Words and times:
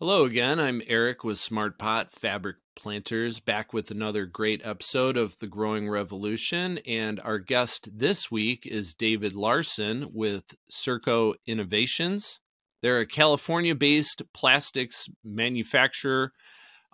Hello 0.00 0.24
again. 0.24 0.58
I'm 0.58 0.80
Eric 0.86 1.24
with 1.24 1.38
Smart 1.38 1.78
Pot 1.78 2.10
Fabric 2.10 2.56
Planters, 2.74 3.38
back 3.38 3.74
with 3.74 3.90
another 3.90 4.24
great 4.24 4.62
episode 4.64 5.18
of 5.18 5.36
The 5.40 5.46
Growing 5.46 5.90
Revolution. 5.90 6.78
And 6.86 7.20
our 7.20 7.38
guest 7.38 7.90
this 7.92 8.30
week 8.30 8.66
is 8.66 8.94
David 8.94 9.34
Larsen 9.34 10.06
with 10.10 10.44
Circo 10.72 11.34
Innovations. 11.46 12.40
They're 12.80 13.00
a 13.00 13.06
California 13.06 13.74
based 13.74 14.22
plastics 14.32 15.04
manufacturer 15.22 16.32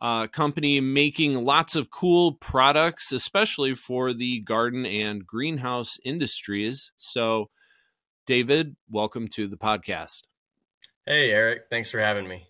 uh, 0.02 0.26
company 0.26 0.80
making 0.80 1.44
lots 1.44 1.76
of 1.76 1.92
cool 1.92 2.32
products, 2.32 3.12
especially 3.12 3.76
for 3.76 4.14
the 4.14 4.40
garden 4.40 4.84
and 4.84 5.24
greenhouse 5.24 5.94
industries. 6.04 6.90
So, 6.96 7.50
David, 8.26 8.74
welcome 8.90 9.28
to 9.34 9.46
the 9.46 9.56
podcast. 9.56 10.22
Hey, 11.06 11.30
Eric. 11.30 11.66
Thanks 11.70 11.92
for 11.92 12.00
having 12.00 12.26
me. 12.26 12.48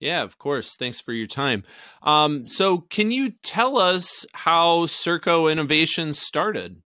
Yeah, 0.00 0.22
of 0.22 0.38
course. 0.38 0.76
Thanks 0.76 1.00
for 1.00 1.12
your 1.12 1.26
time. 1.26 1.64
Um, 2.02 2.46
so, 2.46 2.78
can 2.78 3.10
you 3.10 3.32
tell 3.42 3.78
us 3.78 4.26
how 4.32 4.86
Circo 4.86 5.50
Innovations 5.50 6.18
started? 6.18 6.82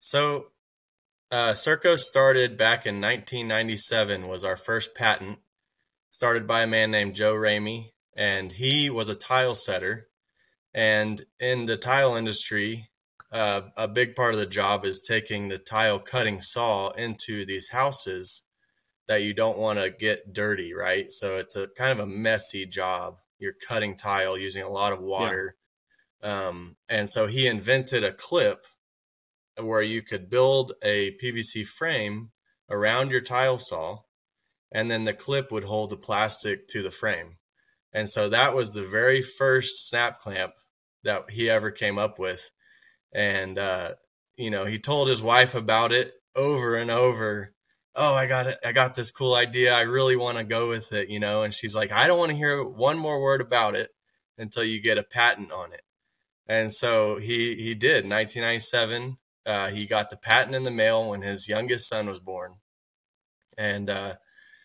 So, 0.00 0.46
uh, 1.30 1.52
Circo 1.52 1.98
started 1.98 2.56
back 2.56 2.86
in 2.86 3.00
1997. 3.00 4.26
Was 4.26 4.44
our 4.44 4.56
first 4.56 4.94
patent 4.94 5.38
started 6.10 6.46
by 6.46 6.62
a 6.62 6.66
man 6.66 6.90
named 6.90 7.14
Joe 7.14 7.34
Ramey, 7.34 7.92
and 8.16 8.50
he 8.50 8.90
was 8.90 9.08
a 9.08 9.14
tile 9.14 9.54
setter. 9.54 10.08
And 10.74 11.24
in 11.38 11.66
the 11.66 11.76
tile 11.76 12.16
industry, 12.16 12.88
uh, 13.30 13.62
a 13.76 13.86
big 13.86 14.16
part 14.16 14.34
of 14.34 14.40
the 14.40 14.46
job 14.46 14.84
is 14.84 15.02
taking 15.06 15.48
the 15.48 15.58
tile 15.58 15.98
cutting 15.98 16.40
saw 16.40 16.90
into 16.90 17.44
these 17.44 17.68
houses 17.70 18.42
that 19.08 19.22
you 19.22 19.32
don't 19.34 19.58
want 19.58 19.78
to 19.78 19.90
get 19.90 20.32
dirty, 20.32 20.74
right? 20.74 21.10
So 21.10 21.38
it's 21.38 21.56
a 21.56 21.68
kind 21.76 21.98
of 21.98 22.06
a 22.06 22.10
messy 22.10 22.66
job. 22.66 23.16
You're 23.38 23.54
cutting 23.66 23.96
tile 23.96 24.36
using 24.36 24.62
a 24.62 24.68
lot 24.68 24.92
of 24.92 25.00
water. 25.00 25.54
Yeah. 26.22 26.48
Um, 26.48 26.76
and 26.88 27.08
so 27.08 27.26
he 27.26 27.46
invented 27.46 28.04
a 28.04 28.12
clip 28.12 28.66
where 29.56 29.82
you 29.82 30.02
could 30.02 30.28
build 30.28 30.72
a 30.82 31.16
PVC 31.22 31.66
frame 31.66 32.30
around 32.70 33.10
your 33.10 33.20
tile 33.20 33.58
saw, 33.58 34.00
and 34.70 34.90
then 34.90 35.04
the 35.04 35.14
clip 35.14 35.50
would 35.50 35.64
hold 35.64 35.90
the 35.90 35.96
plastic 35.96 36.68
to 36.68 36.82
the 36.82 36.90
frame. 36.90 37.36
And 37.92 38.08
so 38.08 38.28
that 38.28 38.54
was 38.54 38.74
the 38.74 38.82
very 38.82 39.22
first 39.22 39.88
snap 39.88 40.20
clamp 40.20 40.52
that 41.04 41.30
he 41.30 41.48
ever 41.48 41.70
came 41.70 41.98
up 41.98 42.18
with. 42.18 42.50
And, 43.14 43.58
uh, 43.58 43.94
you 44.36 44.50
know, 44.50 44.66
he 44.66 44.78
told 44.78 45.08
his 45.08 45.22
wife 45.22 45.54
about 45.54 45.92
it 45.92 46.12
over 46.36 46.76
and 46.76 46.90
over 46.90 47.54
oh 47.94 48.14
i 48.14 48.26
got 48.26 48.46
it 48.46 48.58
i 48.64 48.72
got 48.72 48.94
this 48.94 49.10
cool 49.10 49.34
idea 49.34 49.74
i 49.74 49.82
really 49.82 50.16
want 50.16 50.38
to 50.38 50.44
go 50.44 50.68
with 50.68 50.92
it 50.92 51.08
you 51.08 51.18
know 51.18 51.42
and 51.42 51.54
she's 51.54 51.74
like 51.74 51.90
i 51.92 52.06
don't 52.06 52.18
want 52.18 52.30
to 52.30 52.36
hear 52.36 52.62
one 52.62 52.98
more 52.98 53.20
word 53.20 53.40
about 53.40 53.74
it 53.74 53.90
until 54.38 54.64
you 54.64 54.80
get 54.80 54.98
a 54.98 55.02
patent 55.02 55.50
on 55.52 55.72
it. 55.72 55.82
And 56.46 56.72
so 56.72 57.18
he 57.18 57.56
he 57.56 57.74
did 57.74 58.04
1997 58.08 59.18
uh, 59.44 59.70
he 59.70 59.86
got 59.86 60.10
the 60.10 60.16
patent 60.16 60.54
in 60.54 60.64
the 60.64 60.70
mail 60.70 61.08
when 61.08 61.22
his 61.22 61.48
youngest 61.48 61.88
son 61.88 62.06
was 62.06 62.20
born. 62.20 62.56
And 63.56 63.88
uh, 63.88 64.16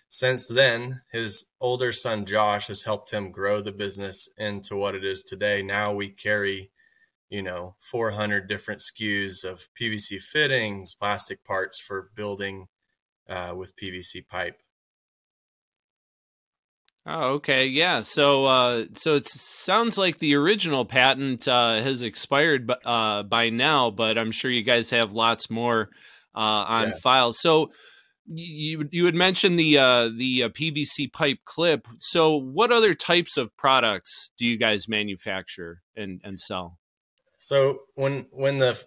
since 0.09 0.47
then 0.47 1.01
his 1.11 1.45
older 1.59 1.91
son 1.91 2.25
josh 2.25 2.67
has 2.67 2.83
helped 2.83 3.11
him 3.11 3.31
grow 3.31 3.61
the 3.61 3.71
business 3.71 4.29
into 4.37 4.75
what 4.75 4.95
it 4.95 5.03
is 5.03 5.23
today. 5.23 5.61
Now 5.61 5.93
we 5.93 6.09
carry 6.09 6.71
you 7.29 7.41
know 7.41 7.75
400 7.79 8.47
different 8.47 8.81
skus 8.81 9.43
of 9.43 9.67
pvc 9.79 10.21
fittings 10.21 10.93
plastic 10.93 11.43
parts 11.43 11.79
for 11.79 12.11
building 12.15 12.67
uh, 13.29 13.53
with 13.55 13.75
PVC 13.75 14.27
pipe. 14.27 14.59
Oh, 17.05 17.33
okay, 17.33 17.65
yeah. 17.65 17.99
So, 17.99 18.45
uh, 18.45 18.85
so 18.93 19.15
it 19.15 19.27
sounds 19.27 19.97
like 19.97 20.19
the 20.19 20.35
original 20.35 20.85
patent 20.85 21.47
uh, 21.49 21.81
has 21.81 22.01
expired 22.01 22.71
uh, 22.85 23.23
by 23.23 23.49
now, 23.49 23.91
but 23.91 24.17
I'm 24.17 24.31
sure 24.31 24.49
you 24.49 24.63
guys 24.63 24.89
have 24.91 25.11
lots 25.11 25.49
more 25.49 25.89
uh, 26.33 26.39
on 26.67 26.89
yeah. 26.89 26.95
file. 27.03 27.33
So, 27.33 27.71
you 28.25 28.87
you 28.91 29.05
had 29.05 29.15
mentioned 29.15 29.59
the 29.59 29.77
uh, 29.77 30.09
the 30.15 30.43
uh, 30.43 30.49
PVC 30.49 31.11
pipe 31.11 31.39
clip. 31.43 31.87
So, 31.99 32.37
what 32.37 32.71
other 32.71 32.93
types 32.93 33.35
of 33.35 33.55
products 33.57 34.31
do 34.37 34.45
you 34.45 34.57
guys 34.57 34.87
manufacture 34.87 35.81
and 35.97 36.21
and 36.23 36.39
sell? 36.39 36.79
So, 37.37 37.79
when 37.95 38.27
when 38.31 38.59
the 38.59 38.81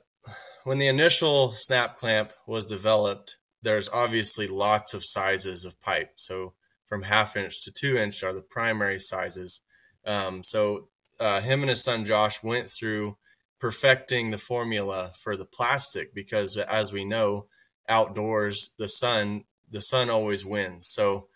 when 0.65 0.79
the 0.79 0.89
initial 0.89 1.53
snap 1.53 1.97
clamp 1.97 2.33
was 2.47 2.65
developed, 2.65 3.37
there's 3.67 3.89
obviously 3.89 4.47
lots 4.47 4.95
of 4.95 5.05
sizes 5.05 5.65
of 5.65 5.81
pipe. 5.81 6.13
So 6.15 6.55
from 6.87 7.03
half 7.03 7.37
inch 7.37 7.61
to 7.63 7.73
two 7.73 7.97
inch 7.97 8.23
are 8.23 8.33
the 8.33 8.41
primary 8.41 9.01
sizes. 9.01 9.61
Um, 10.07 10.45
so 10.45 10.89
uh, 11.19 11.41
him 11.41 11.63
and 11.63 11.71
his 11.71 11.83
son 11.83 12.05
Josh 12.05 12.41
went 12.45 12.71
through 12.71 13.17
perfecting 13.59 14.31
the 14.31 14.39
formula 14.39 15.11
for 15.21 15.37
the 15.37 15.45
plastic 15.45 16.15
because, 16.15 16.57
as 16.57 16.93
we 16.93 17.05
know, 17.05 17.49
outdoors 17.89 18.71
the 18.79 18.87
sun 18.87 19.43
the 19.69 19.81
sun 19.81 20.11
always 20.11 20.45
wins. 20.45 20.87
So 20.93 21.27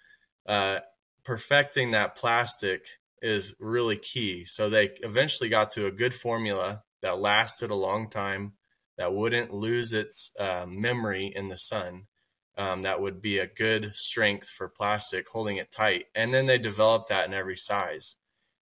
uh, 0.47 0.81
perfecting 1.25 1.91
that 1.91 2.15
plastic 2.15 2.85
is 3.21 3.57
really 3.59 3.97
key. 3.97 4.45
So 4.45 4.71
they 4.71 4.91
eventually 5.03 5.49
got 5.49 5.73
to 5.73 5.87
a 5.87 5.91
good 5.91 6.15
formula 6.15 6.85
that 7.03 7.19
lasted 7.19 7.71
a 7.71 7.75
long 7.75 8.09
time, 8.09 8.53
that 8.99 9.13
wouldn't 9.13 9.53
lose 9.53 9.93
its 9.93 10.31
uh, 10.39 10.67
memory 10.69 11.33
in 11.35 11.49
the 11.49 11.57
sun, 11.57 12.07
um, 12.61 12.83
that 12.83 13.01
would 13.01 13.23
be 13.23 13.39
a 13.39 13.47
good 13.47 13.97
strength 13.97 14.51
for 14.51 14.69
plastic, 14.69 15.27
holding 15.27 15.57
it 15.57 15.71
tight. 15.71 16.09
And 16.15 16.33
then 16.35 16.45
they 16.45 16.59
developed 16.59 17.09
that 17.09 17.27
in 17.27 17.33
every 17.33 17.57
size. 17.57 18.17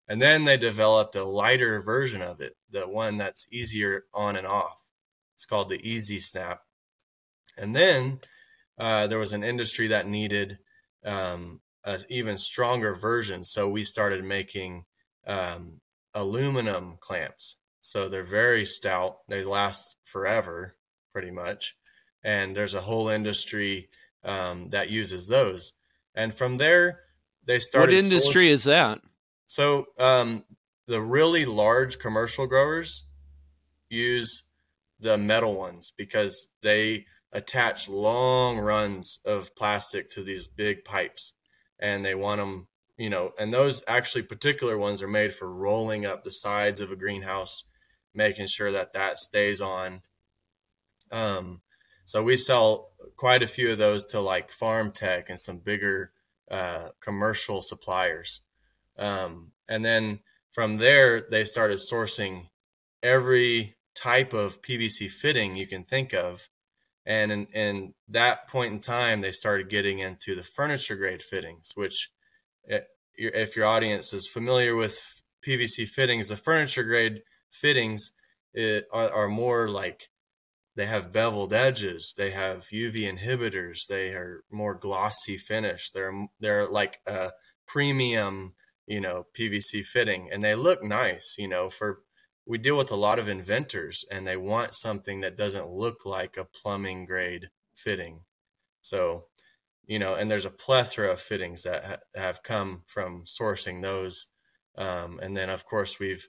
And 0.06 0.22
then 0.22 0.44
they 0.44 0.56
developed 0.56 1.16
a 1.16 1.24
lighter 1.24 1.82
version 1.82 2.22
of 2.22 2.40
it, 2.40 2.54
the 2.70 2.86
one 2.86 3.16
that's 3.16 3.48
easier 3.50 4.04
on 4.14 4.36
and 4.36 4.46
off. 4.46 4.86
It's 5.34 5.46
called 5.46 5.68
the 5.68 5.82
Easy 5.82 6.20
Snap. 6.20 6.60
And 7.56 7.74
then 7.74 8.20
uh, 8.78 9.08
there 9.08 9.18
was 9.18 9.32
an 9.32 9.42
industry 9.42 9.88
that 9.88 10.06
needed 10.06 10.60
um, 11.04 11.60
an 11.84 11.98
even 12.08 12.38
stronger 12.38 12.94
version. 12.94 13.42
So 13.42 13.68
we 13.68 13.82
started 13.82 14.22
making 14.22 14.84
um, 15.26 15.80
aluminum 16.14 16.98
clamps. 17.00 17.56
So 17.80 18.08
they're 18.08 18.22
very 18.22 18.64
stout, 18.64 19.18
they 19.28 19.42
last 19.42 19.96
forever, 20.04 20.76
pretty 21.12 21.32
much 21.32 21.74
and 22.24 22.56
there's 22.56 22.74
a 22.74 22.80
whole 22.80 23.08
industry 23.08 23.88
um, 24.24 24.70
that 24.70 24.90
uses 24.90 25.28
those. 25.28 25.72
And 26.14 26.34
from 26.34 26.56
there, 26.56 27.00
they 27.44 27.58
started. 27.58 27.94
What 27.94 28.04
industry 28.04 28.50
is 28.50 28.64
that? 28.64 29.00
So 29.46 29.86
um, 29.98 30.44
the 30.86 31.00
really 31.00 31.46
large 31.46 31.98
commercial 31.98 32.46
growers 32.46 33.06
use 33.88 34.44
the 35.00 35.16
metal 35.16 35.54
ones 35.54 35.92
because 35.96 36.48
they 36.62 37.06
attach 37.32 37.88
long 37.88 38.58
runs 38.58 39.20
of 39.24 39.54
plastic 39.54 40.10
to 40.10 40.22
these 40.22 40.48
big 40.48 40.84
pipes, 40.84 41.34
and 41.78 42.04
they 42.04 42.14
want 42.14 42.40
them. 42.40 42.68
You 42.96 43.10
know, 43.10 43.30
and 43.38 43.54
those 43.54 43.84
actually 43.86 44.22
particular 44.24 44.76
ones 44.76 45.00
are 45.02 45.08
made 45.08 45.32
for 45.32 45.48
rolling 45.48 46.04
up 46.04 46.24
the 46.24 46.32
sides 46.32 46.80
of 46.80 46.90
a 46.90 46.96
greenhouse, 46.96 47.62
making 48.12 48.48
sure 48.48 48.72
that 48.72 48.92
that 48.94 49.18
stays 49.18 49.60
on. 49.60 50.02
Um, 51.12 51.62
so 52.08 52.22
we 52.22 52.38
sell 52.38 52.92
quite 53.18 53.42
a 53.42 53.46
few 53.46 53.70
of 53.70 53.76
those 53.76 54.02
to 54.02 54.18
like 54.18 54.50
FarmTek 54.50 55.24
and 55.28 55.38
some 55.38 55.58
bigger 55.58 56.10
uh, 56.50 56.88
commercial 57.02 57.60
suppliers. 57.60 58.40
Um, 58.96 59.52
and 59.68 59.84
then 59.84 60.20
from 60.52 60.78
there, 60.78 61.26
they 61.30 61.44
started 61.44 61.76
sourcing 61.76 62.48
every 63.02 63.76
type 63.94 64.32
of 64.32 64.62
PVC 64.62 65.10
fitting 65.10 65.54
you 65.54 65.66
can 65.66 65.84
think 65.84 66.14
of. 66.14 66.48
And 67.04 67.30
in, 67.30 67.46
in 67.52 67.94
that 68.08 68.48
point 68.48 68.72
in 68.72 68.80
time, 68.80 69.20
they 69.20 69.30
started 69.30 69.68
getting 69.68 69.98
into 69.98 70.34
the 70.34 70.42
furniture 70.42 70.96
grade 70.96 71.22
fittings, 71.22 71.72
which, 71.74 72.08
eh, 72.70 72.80
if 73.16 73.54
your 73.54 73.66
audience 73.66 74.14
is 74.14 74.26
familiar 74.26 74.74
with 74.74 75.22
PVC 75.46 75.86
fittings, 75.86 76.28
the 76.28 76.36
furniture 76.36 76.84
grade 76.84 77.20
fittings 77.50 78.12
it, 78.54 78.86
are, 78.90 79.12
are 79.12 79.28
more 79.28 79.68
like 79.68 80.08
they 80.78 80.86
have 80.86 81.12
beveled 81.12 81.52
edges. 81.52 82.14
They 82.16 82.30
have 82.30 82.68
uv 82.72 82.94
inhibitors. 82.94 83.88
They 83.88 84.10
are 84.10 84.44
more 84.48 84.76
glossy 84.76 85.36
finish. 85.36 85.90
They're 85.90 86.12
they're 86.38 86.68
like 86.68 87.00
a 87.04 87.32
premium 87.66 88.54
you 88.86 89.00
know 89.00 89.26
pvc 89.38 89.84
fitting 89.84 90.30
and 90.32 90.42
they 90.42 90.54
look 90.54 90.82
nice 90.82 91.34
you 91.36 91.46
know 91.46 91.68
for 91.68 92.00
we 92.46 92.56
deal 92.56 92.78
with 92.78 92.90
a 92.90 92.96
lot 92.96 93.18
of 93.18 93.28
inventors 93.28 94.06
and 94.10 94.26
they 94.26 94.38
want 94.38 94.74
something 94.74 95.20
that 95.20 95.36
doesn't 95.36 95.68
look 95.68 96.06
like 96.06 96.38
a 96.38 96.46
plumbing 96.46 97.04
grade 97.04 97.50
fitting. 97.74 98.20
So 98.80 99.24
you 99.84 99.98
know 99.98 100.14
and 100.14 100.30
there's 100.30 100.46
a 100.46 100.50
plethora 100.64 101.10
of 101.10 101.20
fittings 101.20 101.64
that 101.64 101.84
ha- 101.84 101.98
have 102.14 102.44
come 102.44 102.84
from 102.86 103.24
sourcing 103.24 103.82
those 103.82 104.28
um, 104.76 105.18
and 105.20 105.36
then 105.36 105.50
of 105.50 105.66
course 105.66 105.98
we've 105.98 106.28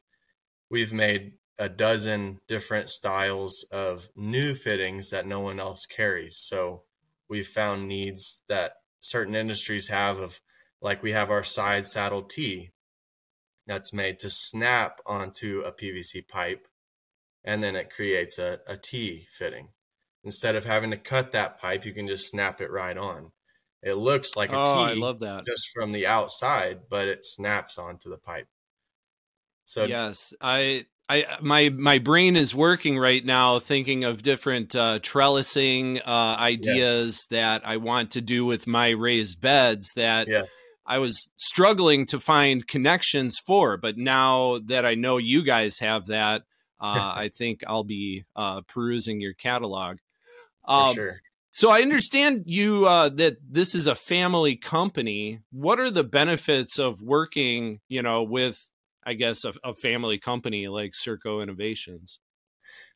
we've 0.72 0.92
made 0.92 1.34
a 1.60 1.70
dozen 1.70 2.40
different 2.48 2.90
styles 2.90 3.66
of 3.70 4.10
new 4.16 4.56
fittings 4.56 5.10
that 5.10 5.28
no 5.28 5.42
one 5.42 5.60
else 5.60 5.86
carries. 5.86 6.38
So 6.38 6.84
we've 7.28 7.48
found 7.48 7.88
needs 7.88 8.42
that 8.48 8.74
certain 9.02 9.36
industries 9.36 9.90
have 9.90 10.20
of 10.20 10.40
like 10.82 11.04
we 11.04 11.12
have 11.12 11.30
our 11.30 11.44
side 11.44 11.86
saddle 11.86 12.24
T 12.24 12.72
that's 13.68 13.94
made 13.94 14.20
to 14.20 14.30
snap 14.30 15.02
onto 15.06 15.62
a 15.62 15.74
PVC 15.74 16.28
pipe 16.28 16.68
and 17.44 17.62
then 17.62 17.76
it 17.76 17.92
creates 17.92 18.40
a, 18.40 18.60
a 18.66 18.78
T 18.78 19.28
fitting. 19.30 19.70
Instead 20.24 20.56
of 20.56 20.66
having 20.66 20.92
to 20.92 20.98
cut 20.98 21.32
that 21.34 21.60
pipe, 21.60 21.86
you 21.86 21.94
can 21.94 22.08
just 22.08 22.30
snap 22.30 22.62
it 22.62 22.72
right 22.72 22.98
on. 22.98 23.32
It 23.82 23.94
looks 23.94 24.36
like 24.36 24.52
a 24.52 24.58
oh, 24.58 24.66
T 24.66 24.72
I 24.72 24.94
love 24.94 25.20
that. 25.20 25.46
just 25.46 25.70
from 25.74 25.92
the 25.92 26.08
outside, 26.08 26.82
but 26.90 27.08
it 27.08 27.26
snaps 27.26 27.78
onto 27.78 28.10
the 28.10 28.18
pipe. 28.18 28.48
So 29.66 29.86
yes, 29.86 30.34
I 30.42 30.86
I 31.10 31.26
my 31.42 31.70
my 31.70 31.98
brain 31.98 32.36
is 32.36 32.54
working 32.54 32.98
right 32.98 33.26
now 33.26 33.58
thinking 33.58 34.04
of 34.04 34.22
different 34.22 34.76
uh, 34.76 35.00
trellising 35.00 36.00
uh, 36.06 36.36
ideas 36.40 37.06
yes. 37.18 37.26
that 37.32 37.68
I 37.68 37.78
want 37.78 38.12
to 38.12 38.22
do 38.22 38.46
with 38.46 38.68
my 38.68 38.90
raised 38.90 39.42
beds 39.42 39.92
that 39.96 40.28
yes. 40.28 40.64
I 40.86 41.00
was 41.00 41.30
struggling 41.36 42.06
to 42.08 42.20
find 42.20 42.68
connections 42.68 43.40
for, 43.40 43.78
but 43.78 43.98
now 43.98 44.60
that 44.66 44.86
I 44.86 44.94
know 44.94 45.18
you 45.18 45.44
guys 45.44 45.80
have 45.80 46.08
that, 46.08 46.44
uh, 46.80 47.14
I 47.16 47.30
think 47.30 47.64
I'll 47.68 47.84
be 47.84 48.26
uh, 48.36 48.62
perusing 48.68 49.20
your 49.20 49.34
catalog. 49.34 49.98
Um, 50.66 50.94
sure. 50.94 51.22
So 51.52 51.72
I 51.72 51.82
understand 51.82 52.44
you 52.46 52.88
uh, 52.88 53.10
that 53.10 53.38
this 53.50 53.74
is 53.74 53.88
a 53.88 53.96
family 53.96 54.56
company. 54.56 55.40
What 55.52 55.80
are 55.80 55.90
the 55.90 56.04
benefits 56.04 56.78
of 56.78 57.02
working, 57.02 57.80
you 57.90 58.04
know, 58.04 58.22
with 58.22 58.64
I 59.06 59.13
guess 59.13 59.46
a, 59.46 59.54
a 59.63 59.74
family 59.74 60.19
company 60.19 60.68
like 60.68 60.92
Circo 60.94 61.42
Innovations? 61.42 62.19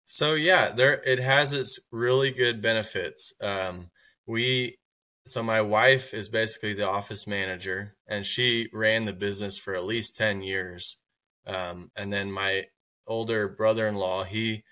So 0.05 0.33
yeah, 0.35 0.71
there 0.71 1.01
it 1.05 1.19
has 1.19 1.53
its 1.53 1.79
really 1.91 2.31
good 2.31 2.61
benefits. 2.61 3.33
Um, 3.41 3.89
we 4.27 4.77
so 5.25 5.41
my 5.41 5.61
wife 5.61 6.13
is 6.13 6.27
basically 6.27 6.73
the 6.73 6.89
office 6.89 7.25
manager, 7.25 7.95
and 8.07 8.25
she 8.25 8.69
ran 8.73 9.05
the 9.05 9.13
business 9.13 9.57
for 9.57 9.75
at 9.75 9.85
least 9.85 10.15
ten 10.15 10.41
years. 10.41 10.97
Um, 11.45 11.91
and 11.95 12.11
then 12.11 12.31
my 12.31 12.65
older 13.07 13.47
brother-in-law, 13.49 14.25
he 14.25 14.63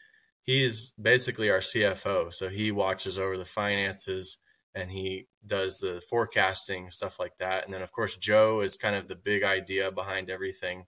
he's 0.43 0.93
basically 1.01 1.49
our 1.49 1.59
CFO, 1.59 2.33
so 2.33 2.49
he 2.49 2.71
watches 2.71 3.17
over 3.19 3.37
the 3.37 3.45
finances 3.45 4.37
and 4.73 4.89
he 4.91 5.27
does 5.45 5.79
the 5.79 6.01
forecasting 6.09 6.89
stuff 6.89 7.19
like 7.19 7.37
that. 7.39 7.65
And 7.65 7.73
then 7.73 7.81
of 7.81 7.91
course 7.91 8.17
Joe 8.17 8.61
is 8.61 8.77
kind 8.77 8.95
of 8.95 9.07
the 9.07 9.15
big 9.15 9.43
idea 9.43 9.91
behind 9.91 10.29
everything. 10.29 10.85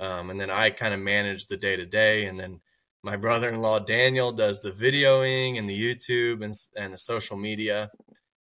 Um, 0.00 0.30
and 0.30 0.40
then 0.40 0.50
I 0.50 0.70
kind 0.70 0.94
of 0.94 1.00
manage 1.00 1.46
the 1.46 1.58
day 1.58 1.76
to 1.76 1.84
day, 1.84 2.24
and 2.24 2.40
then 2.40 2.60
my 3.02 3.16
brother-in-law 3.16 3.80
Daniel 3.80 4.32
does 4.32 4.62
the 4.62 4.70
videoing 4.70 5.58
and 5.58 5.68
the 5.68 5.78
YouTube 5.78 6.42
and 6.42 6.54
and 6.74 6.92
the 6.94 6.98
social 6.98 7.36
media, 7.36 7.90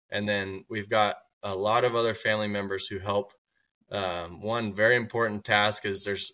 and 0.09 0.27
then 0.27 0.63
we've 0.69 0.89
got 0.89 1.17
a 1.43 1.55
lot 1.55 1.83
of 1.83 1.95
other 1.95 2.13
family 2.13 2.47
members 2.47 2.87
who 2.87 2.97
help. 2.97 3.33
Um, 3.91 4.41
one 4.41 4.73
very 4.73 4.95
important 4.95 5.43
task 5.43 5.85
is 5.85 6.03
there's 6.03 6.31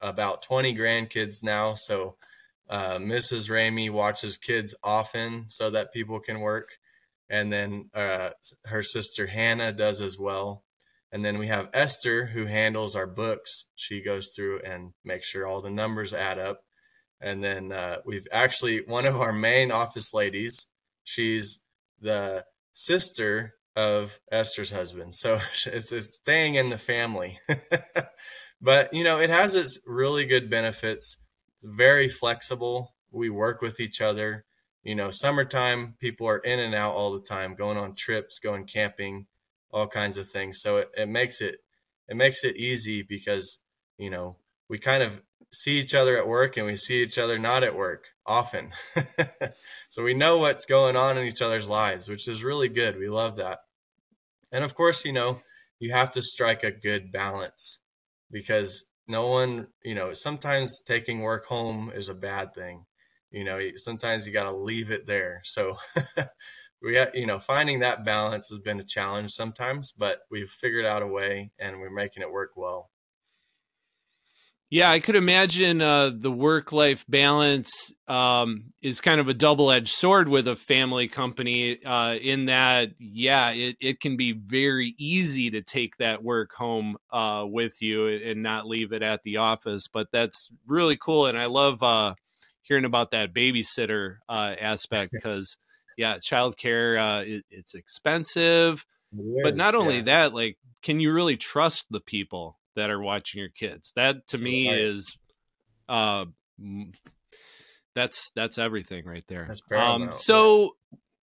about 0.00 0.42
20 0.42 0.76
grandkids 0.76 1.42
now, 1.42 1.74
so 1.74 2.16
uh, 2.68 2.98
Mrs. 2.98 3.48
Ramey 3.48 3.90
watches 3.90 4.36
kids 4.36 4.74
often 4.82 5.46
so 5.48 5.70
that 5.70 5.92
people 5.92 6.20
can 6.20 6.40
work, 6.40 6.78
and 7.30 7.52
then 7.52 7.88
uh, 7.94 8.30
her 8.66 8.82
sister 8.82 9.26
Hannah 9.26 9.72
does 9.72 10.00
as 10.00 10.18
well. 10.18 10.64
And 11.10 11.24
then 11.24 11.38
we 11.38 11.46
have 11.46 11.70
Esther 11.72 12.26
who 12.26 12.44
handles 12.44 12.94
our 12.94 13.06
books. 13.06 13.66
She 13.74 14.02
goes 14.02 14.28
through 14.34 14.60
and 14.60 14.92
makes 15.04 15.28
sure 15.28 15.46
all 15.46 15.62
the 15.62 15.70
numbers 15.70 16.12
add 16.12 16.38
up. 16.38 16.60
And 17.20 17.42
then 17.42 17.72
uh, 17.72 17.98
we've 18.04 18.26
actually 18.30 18.80
one 18.86 19.06
of 19.06 19.16
our 19.16 19.32
main 19.32 19.72
office 19.72 20.12
ladies. 20.12 20.66
She's 21.04 21.60
the 22.00 22.44
sister 22.72 23.54
of 23.74 24.20
Esther's 24.30 24.70
husband, 24.70 25.14
so 25.14 25.40
it's, 25.66 25.92
it's 25.92 26.16
staying 26.16 26.56
in 26.56 26.68
the 26.68 26.78
family. 26.78 27.38
but 28.60 28.92
you 28.92 29.02
know, 29.02 29.18
it 29.18 29.30
has 29.30 29.54
its 29.54 29.80
really 29.86 30.26
good 30.26 30.50
benefits. 30.50 31.16
It's 31.56 31.66
very 31.66 32.08
flexible. 32.08 32.94
We 33.10 33.30
work 33.30 33.62
with 33.62 33.80
each 33.80 34.00
other. 34.00 34.44
You 34.84 34.94
know, 34.94 35.10
summertime 35.10 35.96
people 35.98 36.28
are 36.28 36.38
in 36.38 36.60
and 36.60 36.74
out 36.74 36.94
all 36.94 37.12
the 37.12 37.20
time, 37.20 37.54
going 37.54 37.76
on 37.78 37.94
trips, 37.94 38.38
going 38.38 38.64
camping 38.64 39.26
all 39.70 39.86
kinds 39.86 40.18
of 40.18 40.28
things. 40.28 40.60
So 40.60 40.78
it, 40.78 40.90
it 40.96 41.08
makes 41.08 41.40
it 41.40 41.58
it 42.08 42.16
makes 42.16 42.44
it 42.44 42.56
easy 42.56 43.02
because 43.02 43.58
you 43.98 44.10
know 44.10 44.36
we 44.68 44.78
kind 44.78 45.02
of 45.02 45.22
see 45.52 45.78
each 45.78 45.94
other 45.94 46.18
at 46.18 46.28
work 46.28 46.56
and 46.56 46.66
we 46.66 46.76
see 46.76 47.02
each 47.02 47.18
other 47.18 47.38
not 47.38 47.62
at 47.62 47.74
work 47.74 48.08
often. 48.26 48.70
so 49.88 50.02
we 50.02 50.14
know 50.14 50.38
what's 50.38 50.66
going 50.66 50.96
on 50.96 51.16
in 51.16 51.26
each 51.26 51.40
other's 51.40 51.68
lives, 51.68 52.08
which 52.08 52.28
is 52.28 52.44
really 52.44 52.68
good. 52.68 52.98
We 52.98 53.08
love 53.08 53.36
that. 53.36 53.60
And 54.52 54.62
of 54.62 54.74
course, 54.74 55.04
you 55.04 55.12
know, 55.12 55.40
you 55.78 55.92
have 55.92 56.10
to 56.12 56.22
strike 56.22 56.64
a 56.64 56.70
good 56.70 57.12
balance 57.12 57.80
because 58.30 58.84
no 59.06 59.28
one, 59.28 59.68
you 59.82 59.94
know, 59.94 60.12
sometimes 60.12 60.80
taking 60.80 61.20
work 61.20 61.46
home 61.46 61.90
is 61.94 62.08
a 62.08 62.14
bad 62.14 62.54
thing. 62.54 62.84
You 63.30 63.44
know, 63.44 63.58
sometimes 63.76 64.26
you 64.26 64.32
got 64.32 64.44
to 64.44 64.52
leave 64.52 64.90
it 64.90 65.06
there. 65.06 65.42
So 65.44 65.76
we 66.82 66.92
got, 66.92 67.14
you 67.14 67.26
know, 67.26 67.38
finding 67.38 67.80
that 67.80 68.04
balance 68.04 68.48
has 68.48 68.58
been 68.58 68.80
a 68.80 68.84
challenge 68.84 69.32
sometimes, 69.32 69.92
but 69.92 70.20
we've 70.30 70.50
figured 70.50 70.86
out 70.86 71.02
a 71.02 71.06
way 71.06 71.50
and 71.58 71.80
we're 71.80 71.90
making 71.90 72.22
it 72.22 72.30
work 72.30 72.52
well. 72.56 72.90
Yeah, 74.70 74.90
I 74.90 75.00
could 75.00 75.16
imagine 75.16 75.80
uh, 75.80 76.10
the 76.14 76.30
work 76.30 76.72
life 76.72 77.02
balance 77.08 77.90
um, 78.06 78.64
is 78.82 79.00
kind 79.00 79.18
of 79.18 79.26
a 79.28 79.34
double 79.34 79.70
edged 79.70 79.88
sword 79.88 80.28
with 80.28 80.46
a 80.46 80.56
family 80.56 81.08
company, 81.08 81.82
uh, 81.82 82.16
in 82.16 82.46
that, 82.46 82.90
yeah, 82.98 83.50
it, 83.52 83.76
it 83.80 84.00
can 84.00 84.18
be 84.18 84.32
very 84.32 84.94
easy 84.98 85.50
to 85.52 85.62
take 85.62 85.96
that 85.96 86.22
work 86.22 86.52
home 86.52 86.98
uh, 87.10 87.46
with 87.48 87.80
you 87.80 88.08
and 88.08 88.42
not 88.42 88.66
leave 88.66 88.92
it 88.92 89.02
at 89.02 89.22
the 89.22 89.38
office. 89.38 89.88
But 89.88 90.08
that's 90.12 90.50
really 90.66 90.98
cool. 90.98 91.26
And 91.26 91.38
I 91.38 91.46
love 91.46 91.82
uh, 91.82 92.14
hearing 92.60 92.84
about 92.84 93.12
that 93.12 93.32
babysitter 93.32 94.16
uh, 94.28 94.54
aspect 94.60 95.12
because 95.22 95.56
yeah, 95.98 96.16
childcare 96.18 96.98
uh, 96.98 97.22
it, 97.26 97.44
it's 97.50 97.74
expensive, 97.74 98.86
it 99.12 99.42
but 99.42 99.56
not 99.56 99.74
only 99.74 99.96
yeah. 99.96 100.02
that, 100.02 100.34
like, 100.34 100.56
can 100.82 101.00
you 101.00 101.12
really 101.12 101.36
trust 101.36 101.84
the 101.90 102.00
people 102.00 102.56
that 102.76 102.88
are 102.88 103.02
watching 103.02 103.40
your 103.40 103.50
kids? 103.50 103.92
That 103.96 104.26
to 104.28 104.38
me 104.38 104.68
right. 104.68 104.78
is, 104.78 105.18
uh, 105.88 106.26
that's 107.96 108.30
that's 108.36 108.58
everything 108.58 109.04
right 109.04 109.24
there. 109.26 109.50
Um, 109.76 110.12
so 110.12 110.76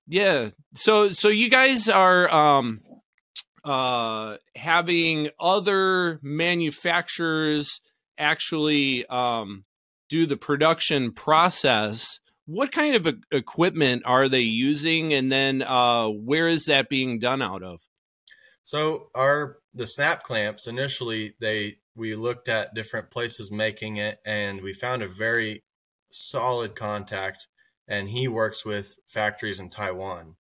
yeah, 0.09 0.50
so 0.75 1.12
so 1.12 1.29
you 1.29 1.49
guys 1.49 1.88
are 1.88 2.29
um 2.31 2.81
uh 3.62 4.38
having 4.56 5.31
other 5.38 6.19
manufacturers 6.20 7.81
actually 8.19 9.06
um 9.06 9.65
do 10.08 10.27
the 10.27 10.37
production 10.37 11.13
process 11.13 12.19
what 12.46 12.72
kind 12.72 12.94
of 12.94 13.08
equipment 13.31 14.03
are 14.05 14.29
they 14.29 14.41
using 14.41 15.15
and 15.15 15.32
then 15.32 15.63
uh, 15.63 16.08
where 16.08 16.48
is 16.48 16.67
that 16.67 16.89
being 16.89 17.19
done 17.19 17.41
out 17.41 17.63
of? 17.63 17.81
So 18.63 19.10
our 19.15 19.58
the 19.74 19.86
snap 19.86 20.22
clamps 20.22 20.67
initially 20.67 21.34
they 21.41 21.79
we 21.96 22.15
looked 22.15 22.48
at 22.48 22.74
different 22.74 23.10
places 23.10 23.51
making 23.51 23.96
it 23.96 24.19
and 24.24 24.60
we 24.60 24.72
found 24.72 25.03
a 25.03 25.08
very 25.08 25.63
solid 26.10 26.74
contact 26.74 27.46
and 27.89 28.08
he 28.08 28.29
works 28.29 28.65
with 28.65 28.96
factories 29.06 29.60
in 29.60 29.69
taiwan. 29.70 30.36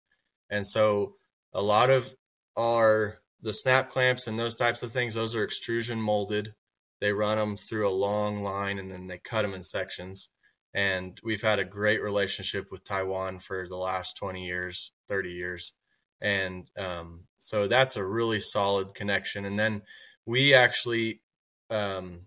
And 0.49 0.65
so 0.65 1.15
a 1.53 1.61
lot 1.61 1.89
of 1.89 2.13
our 2.57 3.19
the 3.41 3.53
snap 3.53 3.89
clamps 3.89 4.27
and 4.27 4.39
those 4.39 4.55
types 4.55 4.83
of 4.83 4.91
things 4.91 5.13
those 5.13 5.35
are 5.35 5.43
extrusion 5.43 6.01
molded. 6.01 6.53
They 7.01 7.11
run 7.11 7.37
them 7.37 7.57
through 7.57 7.87
a 7.87 7.91
long 7.91 8.43
line 8.43 8.79
and 8.79 8.89
then 8.89 9.07
they 9.07 9.17
cut 9.17 9.41
them 9.41 9.53
in 9.53 9.63
sections 9.63 10.29
and 10.73 11.19
we've 11.23 11.41
had 11.41 11.59
a 11.59 11.65
great 11.65 12.01
relationship 12.01 12.71
with 12.71 12.83
Taiwan 12.83 13.39
for 13.39 13.67
the 13.67 13.77
last 13.77 14.17
20 14.17 14.45
years, 14.45 14.91
30 15.07 15.29
years. 15.29 15.73
And 16.21 16.69
um, 16.77 17.25
so 17.39 17.67
that's 17.67 17.95
a 17.95 18.03
really 18.03 18.39
solid 18.39 18.95
connection. 18.95 19.45
And 19.45 19.59
then 19.59 19.83
we 20.25 20.53
actually 20.53 21.21
um, 21.69 22.21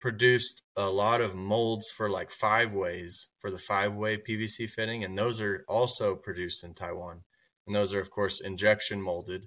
produced 0.00 0.62
a 0.76 0.90
lot 0.90 1.20
of 1.20 1.34
molds 1.34 1.90
for 1.90 2.10
like 2.10 2.30
five 2.30 2.72
ways 2.72 3.28
for 3.38 3.50
the 3.50 3.58
five 3.58 3.94
way 3.94 4.18
PVC 4.18 4.68
fitting. 4.68 5.04
And 5.04 5.16
those 5.16 5.40
are 5.40 5.64
also 5.68 6.14
produced 6.14 6.64
in 6.64 6.74
Taiwan. 6.74 7.22
And 7.66 7.74
those 7.74 7.94
are, 7.94 8.00
of 8.00 8.10
course, 8.10 8.40
injection 8.40 9.00
molded. 9.00 9.46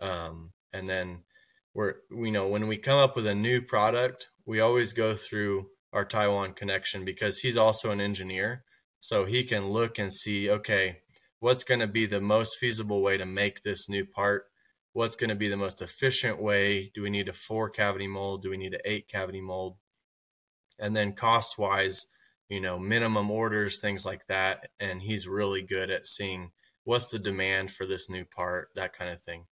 Um, 0.00 0.52
and 0.72 0.88
then 0.88 1.24
we're, 1.74 1.94
you 2.10 2.30
know, 2.30 2.48
when 2.48 2.66
we 2.66 2.76
come 2.76 2.98
up 2.98 3.16
with 3.16 3.26
a 3.26 3.34
new 3.34 3.60
product, 3.60 4.28
we 4.46 4.60
always 4.60 4.92
go 4.92 5.14
through 5.14 5.68
our 5.94 6.04
Taiwan 6.04 6.52
connection 6.52 7.04
because 7.04 7.38
he's 7.38 7.56
also 7.56 7.90
an 7.90 8.00
engineer. 8.00 8.64
So 8.98 9.24
he 9.24 9.44
can 9.44 9.68
look 9.68 9.98
and 9.98 10.12
see, 10.12 10.50
okay, 10.50 10.98
what's 11.38 11.64
going 11.64 11.80
to 11.80 11.86
be 11.86 12.06
the 12.06 12.20
most 12.20 12.58
feasible 12.58 13.00
way 13.00 13.16
to 13.16 13.24
make 13.24 13.62
this 13.62 13.88
new 13.88 14.04
part? 14.04 14.46
What's 14.92 15.16
going 15.16 15.30
to 15.30 15.36
be 15.36 15.48
the 15.48 15.56
most 15.56 15.80
efficient 15.80 16.42
way? 16.42 16.90
Do 16.94 17.02
we 17.02 17.10
need 17.10 17.28
a 17.28 17.32
four 17.32 17.70
cavity 17.70 18.06
mold? 18.08 18.42
Do 18.42 18.50
we 18.50 18.56
need 18.56 18.74
an 18.74 18.80
eight 18.84 19.08
cavity 19.08 19.40
mold? 19.40 19.76
And 20.78 20.96
then 20.96 21.12
cost 21.12 21.58
wise, 21.58 22.06
you 22.48 22.60
know, 22.60 22.78
minimum 22.78 23.30
orders, 23.30 23.78
things 23.78 24.04
like 24.04 24.26
that. 24.26 24.68
And 24.80 25.02
he's 25.02 25.28
really 25.28 25.62
good 25.62 25.90
at 25.90 26.06
seeing 26.06 26.50
what's 26.84 27.10
the 27.10 27.18
demand 27.18 27.72
for 27.72 27.86
this 27.86 28.08
new 28.10 28.24
part, 28.24 28.70
that 28.74 28.92
kind 28.92 29.12
of 29.12 29.20
thing. 29.20 29.46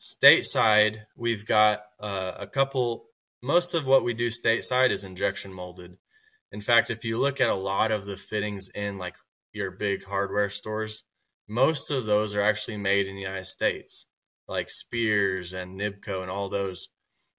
stateside, 0.00 1.00
we've 1.16 1.46
got 1.46 1.82
uh, 2.00 2.34
a 2.38 2.46
couple. 2.46 3.07
Most 3.42 3.74
of 3.74 3.86
what 3.86 4.04
we 4.04 4.14
do 4.14 4.30
stateside 4.30 4.90
is 4.90 5.04
injection 5.04 5.52
molded. 5.52 5.96
In 6.50 6.60
fact, 6.60 6.90
if 6.90 7.04
you 7.04 7.18
look 7.18 7.40
at 7.40 7.50
a 7.50 7.54
lot 7.54 7.92
of 7.92 8.04
the 8.04 8.16
fittings 8.16 8.68
in 8.70 8.98
like 8.98 9.16
your 9.52 9.70
big 9.70 10.04
hardware 10.04 10.48
stores, 10.48 11.04
most 11.48 11.90
of 11.90 12.04
those 12.04 12.34
are 12.34 12.40
actually 12.40 12.76
made 12.76 13.06
in 13.06 13.14
the 13.14 13.22
United 13.22 13.46
States, 13.46 14.06
like 14.48 14.68
Spears 14.70 15.52
and 15.52 15.78
Nibco 15.78 16.22
and 16.22 16.30
all 16.30 16.48
those. 16.48 16.88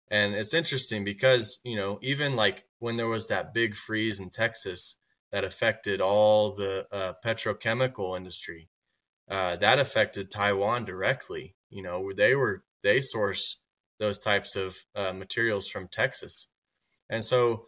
And 0.10 0.34
it's 0.34 0.54
interesting 0.54 1.04
because, 1.04 1.60
you 1.64 1.76
know, 1.76 2.00
even 2.02 2.36
like 2.36 2.66
when 2.80 2.98
there 2.98 3.08
was 3.08 3.28
that 3.28 3.54
big 3.54 3.76
freeze 3.76 4.20
in 4.20 4.30
Texas 4.30 4.96
that 5.32 5.44
affected 5.44 6.02
all 6.02 6.56
the 6.56 6.88
uh, 6.92 7.14
petrochemical 7.24 8.18
industry, 8.18 8.70
uh, 9.30 9.58
that 9.58 9.78
affected 9.80 10.32
Taiwan 10.32 10.86
directly. 10.86 11.56
You 11.70 11.84
know, 11.84 12.12
they 12.16 12.34
were, 12.36 12.64
they 12.82 13.02
source 13.02 13.60
those 14.00 14.20
types 14.20 14.56
of 14.56 14.78
uh, 14.96 15.14
materials 15.14 15.68
from 15.68 15.88
Texas. 15.88 16.48
And 17.10 17.24
so 17.24 17.66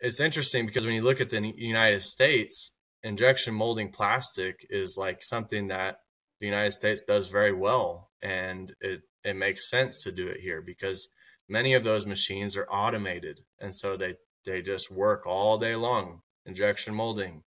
it's 0.00 0.20
interesting 0.20 0.66
because 0.66 0.86
when 0.86 0.94
you 0.94 1.02
look 1.02 1.20
at 1.20 1.30
the 1.30 1.52
United 1.56 2.00
States, 2.00 2.72
injection 3.02 3.54
molding 3.54 3.90
plastic 3.90 4.66
is 4.70 4.96
like 4.96 5.22
something 5.22 5.68
that 5.68 5.98
the 6.40 6.46
United 6.46 6.72
States 6.72 7.02
does 7.02 7.28
very 7.28 7.52
well. 7.52 8.10
And 8.22 8.74
it, 8.80 9.02
it 9.24 9.36
makes 9.36 9.70
sense 9.70 10.02
to 10.04 10.12
do 10.12 10.26
it 10.26 10.40
here 10.40 10.62
because 10.62 11.08
many 11.48 11.74
of 11.74 11.84
those 11.84 12.06
machines 12.06 12.56
are 12.56 12.66
automated. 12.70 13.40
And 13.60 13.74
so 13.74 13.96
they, 13.96 14.14
they 14.44 14.62
just 14.62 14.90
work 14.90 15.26
all 15.26 15.58
day 15.58 15.76
long, 15.76 16.22
injection 16.46 16.94
molding 16.94 17.42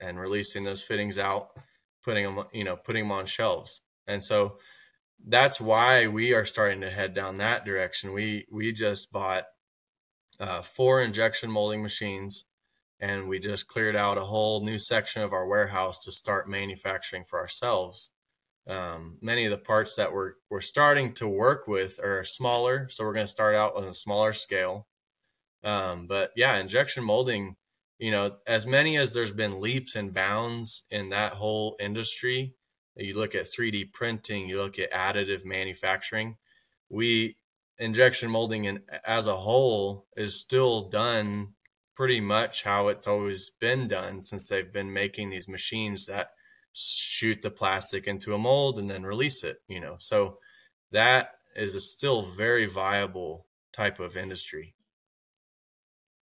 and 0.00 0.18
releasing 0.18 0.64
those 0.64 0.82
fittings 0.82 1.18
out, 1.18 1.50
putting 2.04 2.24
them, 2.24 2.44
you 2.52 2.64
know, 2.64 2.76
putting 2.76 3.04
them 3.04 3.12
on 3.12 3.26
shelves. 3.26 3.82
And 4.06 4.22
so 4.22 4.58
that's 5.26 5.60
why 5.60 6.06
we 6.06 6.34
are 6.34 6.44
starting 6.44 6.80
to 6.82 6.90
head 6.90 7.14
down 7.14 7.38
that 7.38 7.64
direction. 7.64 8.12
We, 8.12 8.46
we 8.50 8.72
just 8.72 9.12
bought 9.12 9.44
uh, 10.40 10.62
four 10.62 11.02
injection 11.02 11.50
molding 11.50 11.82
machines 11.82 12.44
and 13.00 13.28
we 13.28 13.38
just 13.38 13.68
cleared 13.68 13.96
out 13.96 14.18
a 14.18 14.24
whole 14.24 14.64
new 14.64 14.78
section 14.78 15.22
of 15.22 15.32
our 15.32 15.46
warehouse 15.46 15.98
to 16.00 16.12
start 16.12 16.48
manufacturing 16.48 17.24
for 17.24 17.38
ourselves. 17.38 18.10
Um, 18.66 19.18
many 19.22 19.44
of 19.44 19.50
the 19.50 19.58
parts 19.58 19.96
that 19.96 20.12
we're 20.12 20.34
we're 20.50 20.60
starting 20.60 21.14
to 21.14 21.28
work 21.28 21.66
with 21.66 21.98
are 22.00 22.24
smaller, 22.24 22.88
so 22.90 23.04
we're 23.04 23.14
going 23.14 23.26
to 23.26 23.30
start 23.30 23.54
out 23.54 23.76
on 23.76 23.84
a 23.84 23.94
smaller 23.94 24.32
scale. 24.32 24.86
Um, 25.64 26.06
but 26.06 26.32
yeah, 26.36 26.58
injection 26.58 27.04
molding, 27.04 27.56
you 27.98 28.10
know, 28.10 28.36
as 28.46 28.66
many 28.66 28.98
as 28.98 29.12
there's 29.12 29.32
been 29.32 29.60
leaps 29.60 29.96
and 29.96 30.12
bounds 30.12 30.84
in 30.90 31.10
that 31.10 31.32
whole 31.32 31.76
industry. 31.80 32.54
You 32.98 33.16
look 33.16 33.34
at 33.34 33.46
3D 33.46 33.92
printing, 33.92 34.48
you 34.48 34.58
look 34.58 34.78
at 34.78 34.92
additive 34.92 35.44
manufacturing. 35.44 36.36
We 36.90 37.36
injection 37.78 38.30
molding 38.30 38.66
and 38.66 38.80
as 39.06 39.28
a 39.28 39.36
whole 39.36 40.06
is 40.16 40.40
still 40.40 40.88
done 40.88 41.54
pretty 41.94 42.20
much 42.20 42.64
how 42.64 42.88
it's 42.88 43.06
always 43.06 43.50
been 43.60 43.86
done 43.88 44.22
since 44.22 44.48
they've 44.48 44.72
been 44.72 44.92
making 44.92 45.30
these 45.30 45.48
machines 45.48 46.06
that 46.06 46.30
shoot 46.72 47.42
the 47.42 47.50
plastic 47.50 48.06
into 48.06 48.34
a 48.34 48.38
mold 48.38 48.78
and 48.78 48.90
then 48.90 49.02
release 49.04 49.42
it, 49.44 49.58
you 49.68 49.80
know. 49.80 49.96
So 49.98 50.38
that 50.92 51.34
is 51.56 51.74
a 51.74 51.80
still 51.80 52.22
very 52.22 52.66
viable 52.66 53.46
type 53.72 54.00
of 54.00 54.16
industry. 54.16 54.74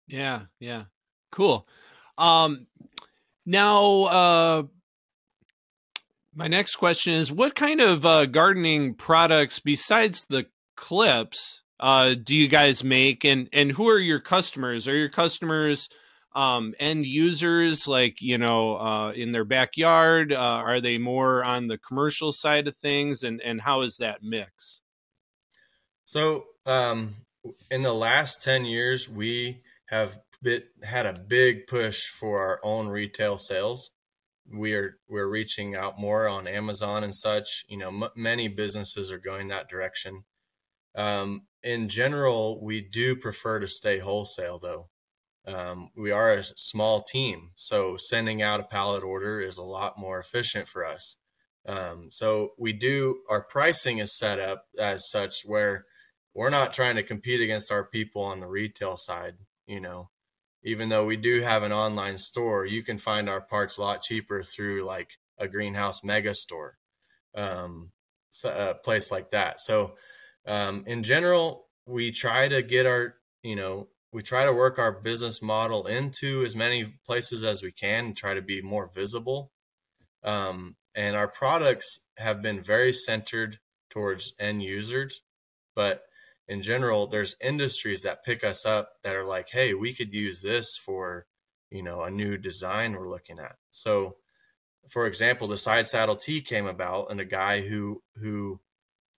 Yeah, 0.06 0.42
yeah. 0.58 0.84
Cool. 1.30 1.66
Um 2.18 2.66
now 3.46 4.02
uh 4.04 4.62
my 6.34 6.46
next 6.46 6.76
question 6.76 7.14
is 7.14 7.32
what 7.32 7.54
kind 7.54 7.80
of 7.80 8.06
uh, 8.06 8.26
gardening 8.26 8.94
products 8.94 9.58
besides 9.58 10.24
the 10.28 10.46
clips 10.76 11.62
uh, 11.78 12.14
do 12.22 12.36
you 12.36 12.46
guys 12.46 12.84
make? 12.84 13.24
And 13.24 13.48
and 13.52 13.72
who 13.72 13.88
are 13.88 13.98
your 13.98 14.20
customers? 14.20 14.86
Are 14.86 14.96
your 14.96 15.08
customers 15.08 15.88
um, 16.34 16.74
end 16.78 17.06
users 17.06 17.88
like 17.88 18.16
you 18.20 18.36
know 18.38 18.76
uh, 18.76 19.12
in 19.12 19.32
their 19.32 19.46
backyard? 19.46 20.32
Uh, 20.32 20.36
are 20.38 20.80
they 20.80 20.98
more 20.98 21.42
on 21.42 21.68
the 21.68 21.78
commercial 21.78 22.32
side 22.32 22.68
of 22.68 22.76
things? 22.76 23.22
And 23.22 23.40
and 23.40 23.60
how 23.60 23.80
is 23.80 23.96
that 23.96 24.22
mix 24.22 24.82
so 26.10 26.46
um, 26.66 27.14
in 27.70 27.82
the 27.82 27.94
last 27.94 28.42
10 28.42 28.64
years 28.64 29.08
we 29.08 29.62
have 29.86 30.18
bit, 30.42 30.64
had 30.82 31.06
a 31.06 31.12
big 31.12 31.68
push 31.68 32.08
for 32.08 32.40
our 32.40 32.58
own 32.64 32.88
retail 32.88 33.38
sales 33.38 33.92
we 34.52 34.74
are 34.74 34.98
we're 35.08 35.28
reaching 35.28 35.74
out 35.74 35.98
more 35.98 36.28
on 36.28 36.46
amazon 36.46 37.04
and 37.04 37.14
such 37.14 37.64
you 37.68 37.76
know 37.76 37.88
m- 37.88 38.10
many 38.16 38.48
businesses 38.48 39.10
are 39.10 39.18
going 39.18 39.48
that 39.48 39.68
direction 39.68 40.24
um, 40.94 41.46
in 41.62 41.88
general, 41.88 42.62
we 42.62 42.80
do 42.80 43.16
prefer 43.16 43.60
to 43.60 43.68
stay 43.68 43.98
wholesale 43.98 44.58
though. 44.58 44.88
Um, 45.46 45.90
we 45.96 46.10
are 46.10 46.34
a 46.34 46.44
small 46.44 47.02
team, 47.02 47.52
so 47.56 47.96
sending 47.96 48.42
out 48.42 48.60
a 48.60 48.64
pallet 48.64 49.02
order 49.02 49.40
is 49.40 49.58
a 49.58 49.62
lot 49.62 49.98
more 49.98 50.18
efficient 50.18 50.68
for 50.68 50.84
us. 50.84 51.16
Um, 51.66 52.08
so 52.10 52.50
we 52.58 52.72
do 52.72 53.22
our 53.28 53.42
pricing 53.42 53.98
is 53.98 54.16
set 54.16 54.38
up 54.38 54.66
as 54.78 55.10
such 55.10 55.42
where 55.44 55.86
we're 56.34 56.50
not 56.50 56.72
trying 56.72 56.96
to 56.96 57.02
compete 57.02 57.40
against 57.40 57.72
our 57.72 57.84
people 57.84 58.22
on 58.22 58.40
the 58.40 58.46
retail 58.46 58.96
side. 58.96 59.34
You 59.66 59.80
know, 59.80 60.10
even 60.62 60.88
though 60.88 61.06
we 61.06 61.16
do 61.16 61.40
have 61.40 61.62
an 61.62 61.72
online 61.72 62.18
store, 62.18 62.66
you 62.66 62.82
can 62.82 62.98
find 62.98 63.28
our 63.28 63.40
parts 63.40 63.78
a 63.78 63.80
lot 63.80 64.02
cheaper 64.02 64.42
through 64.42 64.82
like 64.82 65.18
a 65.38 65.48
greenhouse 65.48 66.04
mega 66.04 66.34
store, 66.34 66.76
um, 67.34 67.90
a 68.44 68.74
place 68.74 69.10
like 69.10 69.30
that. 69.30 69.60
So 69.60 69.94
um, 70.46 70.84
in 70.86 71.02
general, 71.02 71.66
we 71.86 72.10
try 72.10 72.48
to 72.48 72.62
get 72.62 72.86
our, 72.86 73.16
you 73.42 73.56
know, 73.56 73.88
we 74.12 74.22
try 74.22 74.44
to 74.44 74.52
work 74.52 74.78
our 74.78 74.92
business 74.92 75.40
model 75.40 75.86
into 75.86 76.44
as 76.44 76.56
many 76.56 76.84
places 77.06 77.44
as 77.44 77.62
we 77.62 77.72
can 77.72 78.06
and 78.06 78.16
try 78.16 78.34
to 78.34 78.42
be 78.42 78.60
more 78.60 78.90
visible. 78.92 79.52
Um, 80.22 80.76
and 80.94 81.16
our 81.16 81.28
products 81.28 82.00
have 82.18 82.42
been 82.42 82.60
very 82.60 82.92
centered 82.92 83.58
towards 83.88 84.34
end 84.38 84.62
users, 84.62 85.22
but 85.74 86.02
in 86.50 86.60
general, 86.62 87.06
there's 87.06 87.36
industries 87.40 88.02
that 88.02 88.24
pick 88.24 88.42
us 88.42 88.66
up 88.66 88.90
that 89.04 89.14
are 89.14 89.24
like, 89.24 89.48
hey, 89.50 89.72
we 89.72 89.94
could 89.94 90.12
use 90.12 90.42
this 90.42 90.76
for, 90.76 91.26
you 91.70 91.80
know, 91.80 92.02
a 92.02 92.10
new 92.10 92.36
design 92.36 92.92
we're 92.92 93.08
looking 93.08 93.38
at. 93.38 93.54
So, 93.70 94.16
for 94.88 95.06
example, 95.06 95.46
the 95.46 95.56
side 95.56 95.86
saddle 95.86 96.16
tee 96.16 96.40
came 96.40 96.66
about, 96.66 97.08
and 97.08 97.20
a 97.20 97.24
guy 97.24 97.60
who 97.60 98.02
who 98.16 98.58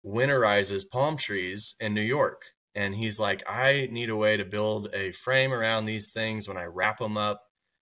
winterizes 0.05 0.83
palm 0.91 1.15
trees 1.15 1.73
in 1.79 1.93
New 1.93 2.01
York. 2.01 2.41
And 2.75 2.95
he's 2.95 3.17
like, 3.17 3.43
I 3.47 3.87
need 3.91 4.09
a 4.09 4.15
way 4.17 4.35
to 4.35 4.43
build 4.43 4.89
a 4.93 5.13
frame 5.13 5.53
around 5.53 5.85
these 5.85 6.11
things 6.11 6.49
when 6.49 6.57
I 6.57 6.65
wrap 6.65 6.97
them 6.97 7.15
up. 7.15 7.43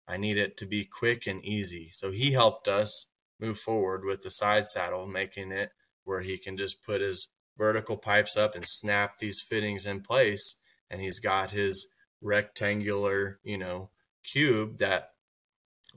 I 0.06 0.18
need 0.18 0.37
it 0.37 0.59
to 0.59 0.66
be 0.66 0.85
quick 0.85 1.26
and 1.26 1.42
easy. 1.42 1.88
So 1.92 2.11
he 2.11 2.32
helped 2.32 2.68
us 2.68 3.06
move 3.40 3.59
forward 3.59 4.04
with 4.04 4.20
the 4.20 4.30
side 4.30 4.66
saddle, 4.66 5.06
making 5.06 5.50
it 5.50 5.73
where 6.04 6.20
he 6.20 6.37
can 6.37 6.59
just 6.59 6.85
put 6.85 7.00
his 7.00 7.28
vertical 7.61 7.99
pipes 7.99 8.38
up 8.38 8.55
and 8.55 8.64
snap 8.64 9.19
these 9.19 9.43
fittings 9.43 9.85
in 9.85 10.00
place. 10.00 10.57
And 10.90 11.00
he's 11.00 11.21
got 11.21 11.50
his 11.50 11.87
rectangular, 12.23 13.38
you 13.45 13.59
know, 13.59 13.90
cube 14.25 14.79
that 14.79 15.11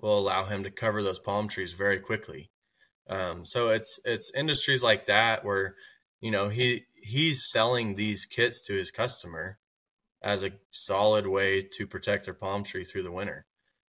will 0.01 0.19
allow 0.19 0.43
him 0.43 0.63
to 0.63 0.71
cover 0.71 1.01
those 1.01 1.19
palm 1.19 1.47
trees 1.47 1.71
very 1.71 1.99
quickly. 1.99 2.51
Um, 3.09 3.45
so 3.45 3.69
it's 3.69 3.99
it's 4.03 4.31
industries 4.35 4.83
like 4.83 5.05
that 5.07 5.43
where 5.45 5.75
you 6.21 6.31
know 6.31 6.49
he 6.49 6.85
he's 6.95 7.49
selling 7.49 7.95
these 7.95 8.25
kits 8.25 8.65
to 8.67 8.73
his 8.73 8.91
customer 8.91 9.57
as 10.21 10.43
a 10.43 10.51
solid 10.71 11.27
way 11.27 11.67
to 11.77 11.87
protect 11.87 12.25
their 12.25 12.33
palm 12.33 12.63
tree 12.63 12.83
through 12.83 13.03
the 13.03 13.11
winter. 13.11 13.45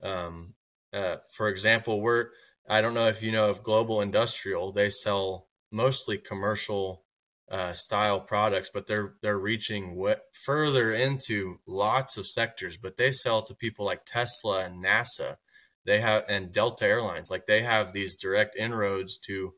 Um, 0.03 0.55
uh, 0.93 1.17
for 1.33 1.49
example, 1.49 2.01
we're 2.01 2.29
I 2.69 2.81
don't 2.83 2.95
know 2.95 3.09
if 3.09 3.23
you 3.23 3.33
know 3.33 3.49
of 3.51 3.63
Global 3.63 4.01
Industrial. 4.03 4.73
They 4.73 4.91
sell 4.91 5.49
mostly 5.71 6.19
commercial 6.19 7.04
uh, 7.51 7.73
style 7.73 8.21
products, 8.21 8.71
but 8.73 8.87
they're 8.87 9.15
they're 9.23 9.39
reaching 9.39 10.03
further 10.33 10.93
into 10.93 11.59
lots 11.67 12.17
of 12.17 12.27
sectors. 12.27 12.77
But 12.77 12.97
they 12.97 13.13
sell 13.13 13.43
to 13.43 13.55
people 13.55 13.85
like 13.85 14.05
Tesla 14.07 14.65
and 14.65 14.83
NASA. 14.85 15.37
They 15.85 16.01
have 16.01 16.25
and 16.29 16.53
Delta 16.53 16.87
Airlines. 16.87 17.31
Like 17.31 17.47
they 17.47 17.63
have 17.63 17.93
these 17.93 18.17
direct 18.17 18.57
inroads 18.57 19.19
to 19.27 19.55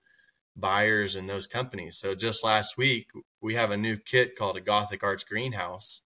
buyers 0.57 1.17
in 1.17 1.27
those 1.27 1.47
companies. 1.47 1.99
So 2.01 2.15
just 2.15 2.45
last 2.45 2.77
week, 2.77 3.09
we 3.41 3.55
have 3.55 3.71
a 3.71 3.77
new 3.77 3.97
kit 3.97 4.37
called 4.37 4.57
a 4.57 4.61
Gothic 4.61 5.05
Arch 5.05 5.27
Greenhouse 5.27 6.03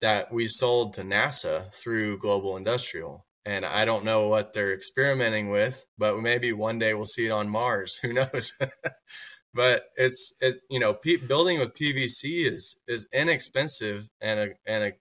that 0.00 0.32
we 0.32 0.46
sold 0.48 0.94
to 0.94 1.02
NASA 1.02 1.72
through 1.72 2.18
Global 2.18 2.56
Industrial. 2.56 3.24
And 3.46 3.64
I 3.64 3.84
don't 3.84 4.04
know 4.04 4.28
what 4.28 4.52
they're 4.52 4.74
experimenting 4.74 5.50
with, 5.50 5.86
but 5.98 6.18
maybe 6.20 6.52
one 6.52 6.78
day 6.78 6.94
we'll 6.94 7.04
see 7.04 7.26
it 7.26 7.30
on 7.30 7.48
Mars. 7.48 7.96
Who 8.02 8.12
knows? 8.12 8.52
but 9.54 9.84
it's 9.96 10.32
it, 10.40 10.56
you 10.70 10.78
know 10.80 10.94
P- 10.94 11.16
building 11.16 11.58
with 11.60 11.74
PVC 11.74 12.46
is 12.52 12.76
is 12.88 13.06
inexpensive 13.12 14.08
and 14.20 14.40
a 14.40 14.48
and 14.66 14.84
a 14.84 14.92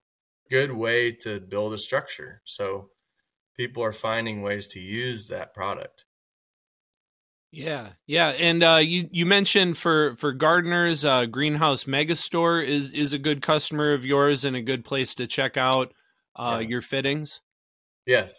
good 0.50 0.72
way 0.72 1.12
to 1.12 1.40
build 1.40 1.74
a 1.74 1.78
structure. 1.78 2.42
So 2.46 2.90
people 3.58 3.84
are 3.84 3.92
finding 3.94 4.42
ways 4.42 4.68
to 4.68 4.80
use 4.80 5.28
that 5.28 5.54
product. 5.54 6.06
Yeah, 7.52 7.90
yeah, 8.08 8.30
and 8.30 8.64
uh, 8.64 8.78
you 8.78 9.08
you 9.12 9.28
mentioned 9.28 9.78
for 9.78 10.16
for 10.16 10.34
gardeners, 10.34 11.06
uh, 11.06 11.28
Greenhouse 11.28 11.84
Megastore 11.84 12.66
is 12.66 12.92
is 12.94 13.14
a 13.14 13.20
good 13.20 13.44
customer 13.44 13.92
of 13.94 14.04
yours 14.04 14.44
and 14.44 14.56
a 14.56 14.62
good 14.62 14.84
place 14.84 15.14
to 15.16 15.28
check 15.28 15.56
out 15.56 15.94
uh, 16.36 16.58
Yeah. 16.62 16.68
your 16.68 16.82
fittings. 16.82 17.42
Yes. 18.08 18.34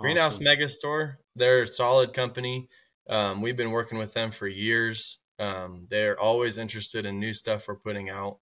Greenhouse 0.00 0.36
Awesome. 0.38 0.46
Megastore, 0.46 1.16
they're 1.36 1.64
a 1.64 1.66
solid 1.68 2.14
company. 2.14 2.68
Um, 3.08 3.42
we've 3.42 3.56
been 3.56 3.70
working 3.70 3.98
with 3.98 4.14
them 4.14 4.30
for 4.30 4.48
years. 4.48 5.18
Um, 5.38 5.86
they're 5.90 6.18
always 6.18 6.58
interested 6.58 7.06
in 7.06 7.18
new 7.18 7.32
stuff 7.34 7.66
we're 7.68 7.76
putting 7.76 8.08
out, 8.10 8.38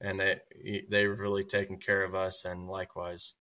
and 0.00 0.20
they 0.20 0.40
they've 0.90 1.18
really 1.18 1.44
taken 1.44 1.78
care 1.78 2.02
of 2.04 2.14
us, 2.14 2.44
and 2.44 2.68
likewise. 2.68 3.34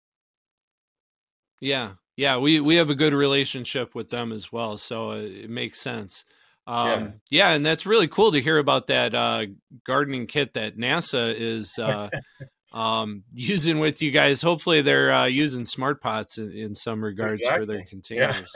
Yeah, 1.61 1.95
yeah, 2.17 2.39
we 2.39 2.61
we 2.61 2.77
have 2.77 2.91
a 2.91 2.95
good 2.95 3.15
relationship 3.15 3.95
with 3.95 4.11
them 4.11 4.33
as 4.33 4.53
well, 4.53 4.77
so 4.77 5.11
uh, 5.13 5.17
it 5.17 5.51
makes 5.51 5.81
sense. 5.81 6.25
Yeah. 6.67 6.95
Um, 6.95 7.21
yeah, 7.31 7.51
and 7.51 7.65
that's 7.67 7.87
really 7.87 8.07
cool 8.09 8.33
to 8.33 8.41
hear 8.41 8.59
about 8.59 8.87
that 8.89 9.15
uh, 9.15 9.47
gardening 9.85 10.27
kit 10.27 10.55
that 10.55 10.77
NASA 10.77 11.35
is 11.37 11.77
uh, 11.79 12.09
um, 12.73 13.25
using 13.33 13.79
with 13.81 14.03
you 14.03 14.11
guys. 14.11 14.43
Hopefully, 14.43 14.83
they're 14.83 15.13
uh, 15.13 15.25
using 15.27 15.67
smart 15.67 16.01
pots 16.01 16.39
in, 16.39 16.53
in 16.53 16.75
some 16.75 17.03
regards 17.03 17.41
for 17.47 17.67
their 17.67 17.81
Exactly. 17.81 18.17
Yeah. 18.17 18.33
containers. 18.37 18.53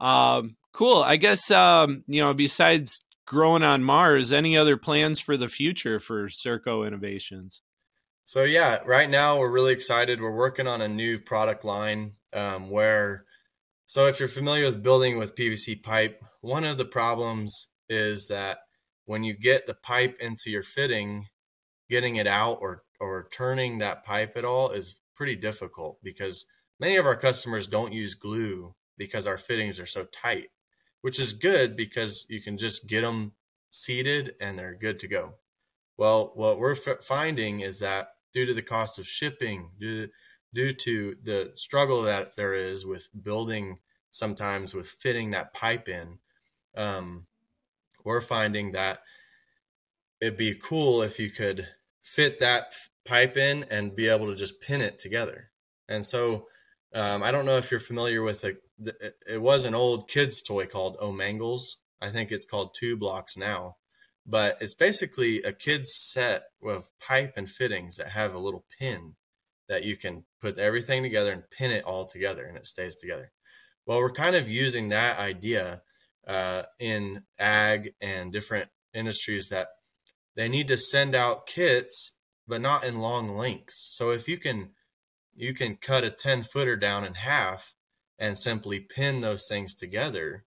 Um, 0.00 0.56
cool. 0.72 1.02
I 1.02 1.16
guess 1.16 1.50
um, 1.50 2.02
you 2.06 2.22
know, 2.22 2.34
besides 2.34 3.00
growing 3.26 3.62
on 3.62 3.84
Mars, 3.84 4.32
any 4.32 4.56
other 4.56 4.76
plans 4.76 5.20
for 5.20 5.36
the 5.36 5.48
future 5.48 6.00
for 6.00 6.28
Circo 6.28 6.86
Innovations? 6.86 7.62
So 8.24 8.44
yeah, 8.44 8.80
right 8.86 9.10
now 9.10 9.38
we're 9.38 9.50
really 9.50 9.72
excited. 9.72 10.20
We're 10.20 10.34
working 10.34 10.66
on 10.66 10.80
a 10.80 10.88
new 10.88 11.18
product 11.18 11.64
line 11.64 12.12
um, 12.32 12.70
where, 12.70 13.24
so 13.86 14.06
if 14.06 14.20
you're 14.20 14.28
familiar 14.28 14.64
with 14.64 14.82
building 14.82 15.18
with 15.18 15.36
PVC 15.36 15.82
pipe, 15.82 16.22
one 16.40 16.64
of 16.64 16.78
the 16.78 16.84
problems 16.84 17.68
is 17.88 18.28
that 18.28 18.58
when 19.06 19.24
you 19.24 19.34
get 19.34 19.66
the 19.66 19.74
pipe 19.74 20.16
into 20.20 20.50
your 20.50 20.62
fitting, 20.62 21.26
getting 21.90 22.16
it 22.16 22.26
out 22.26 22.58
or 22.60 22.84
or 23.00 23.28
turning 23.32 23.78
that 23.78 24.04
pipe 24.04 24.36
at 24.36 24.44
all 24.44 24.70
is 24.70 24.94
pretty 25.16 25.36
difficult 25.36 25.98
because 26.02 26.46
many 26.78 26.96
of 26.96 27.04
our 27.04 27.16
customers 27.16 27.66
don't 27.66 27.92
use 27.92 28.14
glue 28.14 28.74
because 28.96 29.26
our 29.26 29.36
fittings 29.36 29.80
are 29.80 29.86
so 29.86 30.04
tight, 30.04 30.48
which 31.02 31.20
is 31.20 31.32
good 31.32 31.76
because 31.76 32.26
you 32.28 32.40
can 32.40 32.56
just 32.58 32.86
get 32.86 33.02
them 33.02 33.32
seated 33.70 34.34
and 34.40 34.58
they're 34.58 34.74
good 34.74 34.98
to 35.00 35.08
go. 35.08 35.34
Well, 35.96 36.32
what 36.34 36.58
we're 36.58 36.72
f- 36.72 37.04
finding 37.04 37.60
is 37.60 37.78
that 37.80 38.08
due 38.32 38.46
to 38.46 38.54
the 38.54 38.62
cost 38.62 38.98
of 38.98 39.06
shipping, 39.06 39.70
due 39.78 40.08
due 40.54 40.72
to 40.72 41.16
the 41.22 41.52
struggle 41.54 42.02
that 42.02 42.36
there 42.36 42.54
is 42.54 42.84
with 42.84 43.08
building, 43.22 43.78
sometimes 44.10 44.74
with 44.74 44.86
fitting 44.86 45.30
that 45.30 45.54
pipe 45.54 45.88
in, 45.88 46.18
um, 46.76 47.26
we're 48.04 48.20
finding 48.20 48.72
that 48.72 49.00
it'd 50.20 50.36
be 50.36 50.54
cool 50.54 51.02
if 51.02 51.18
you 51.18 51.30
could 51.30 51.66
fit 52.02 52.40
that 52.40 52.74
pipe 53.04 53.36
in 53.36 53.64
and 53.70 53.96
be 53.96 54.08
able 54.08 54.26
to 54.26 54.36
just 54.36 54.60
pin 54.60 54.80
it 54.80 54.98
together. 54.98 55.50
And 55.88 56.04
so, 56.04 56.48
um, 56.94 57.22
I 57.22 57.30
don't 57.30 57.46
know 57.46 57.56
if 57.56 57.70
you're 57.70 57.80
familiar 57.80 58.22
with 58.22 58.44
a. 58.44 58.54
It 59.26 59.40
was 59.40 59.64
an 59.64 59.74
old 59.74 60.08
kids 60.08 60.42
toy 60.42 60.66
called 60.66 60.96
O'Mangles. 61.00 61.78
I 62.00 62.10
think 62.10 62.32
it's 62.32 62.46
called 62.46 62.74
Two 62.78 62.96
Blocks 62.96 63.36
now, 63.36 63.76
but 64.26 64.58
it's 64.60 64.74
basically 64.74 65.42
a 65.42 65.52
kid's 65.52 65.94
set 65.94 66.44
of 66.64 66.88
pipe 67.00 67.34
and 67.36 67.48
fittings 67.48 67.96
that 67.96 68.08
have 68.08 68.34
a 68.34 68.38
little 68.38 68.64
pin 68.78 69.14
that 69.68 69.84
you 69.84 69.96
can 69.96 70.24
put 70.40 70.58
everything 70.58 71.02
together 71.02 71.32
and 71.32 71.48
pin 71.50 71.70
it 71.70 71.84
all 71.84 72.06
together, 72.06 72.44
and 72.44 72.56
it 72.56 72.66
stays 72.66 72.96
together. 72.96 73.30
Well, 73.86 73.98
we're 73.98 74.10
kind 74.10 74.36
of 74.36 74.48
using 74.48 74.88
that 74.88 75.18
idea 75.18 75.82
uh, 76.26 76.64
in 76.78 77.22
ag 77.38 77.94
and 78.00 78.32
different 78.32 78.68
industries 78.94 79.48
that 79.48 79.68
they 80.36 80.48
need 80.48 80.68
to 80.68 80.76
send 80.76 81.14
out 81.14 81.46
kits, 81.46 82.12
but 82.46 82.60
not 82.60 82.84
in 82.84 83.00
long 83.00 83.36
lengths. 83.36 83.90
So 83.92 84.10
if 84.10 84.28
you 84.28 84.38
can 84.38 84.70
you 85.34 85.54
can 85.54 85.76
cut 85.76 86.04
a 86.04 86.10
10 86.10 86.42
footer 86.42 86.76
down 86.76 87.04
in 87.04 87.14
half 87.14 87.74
and 88.22 88.38
simply 88.38 88.78
pin 88.78 89.20
those 89.20 89.48
things 89.48 89.74
together 89.74 90.44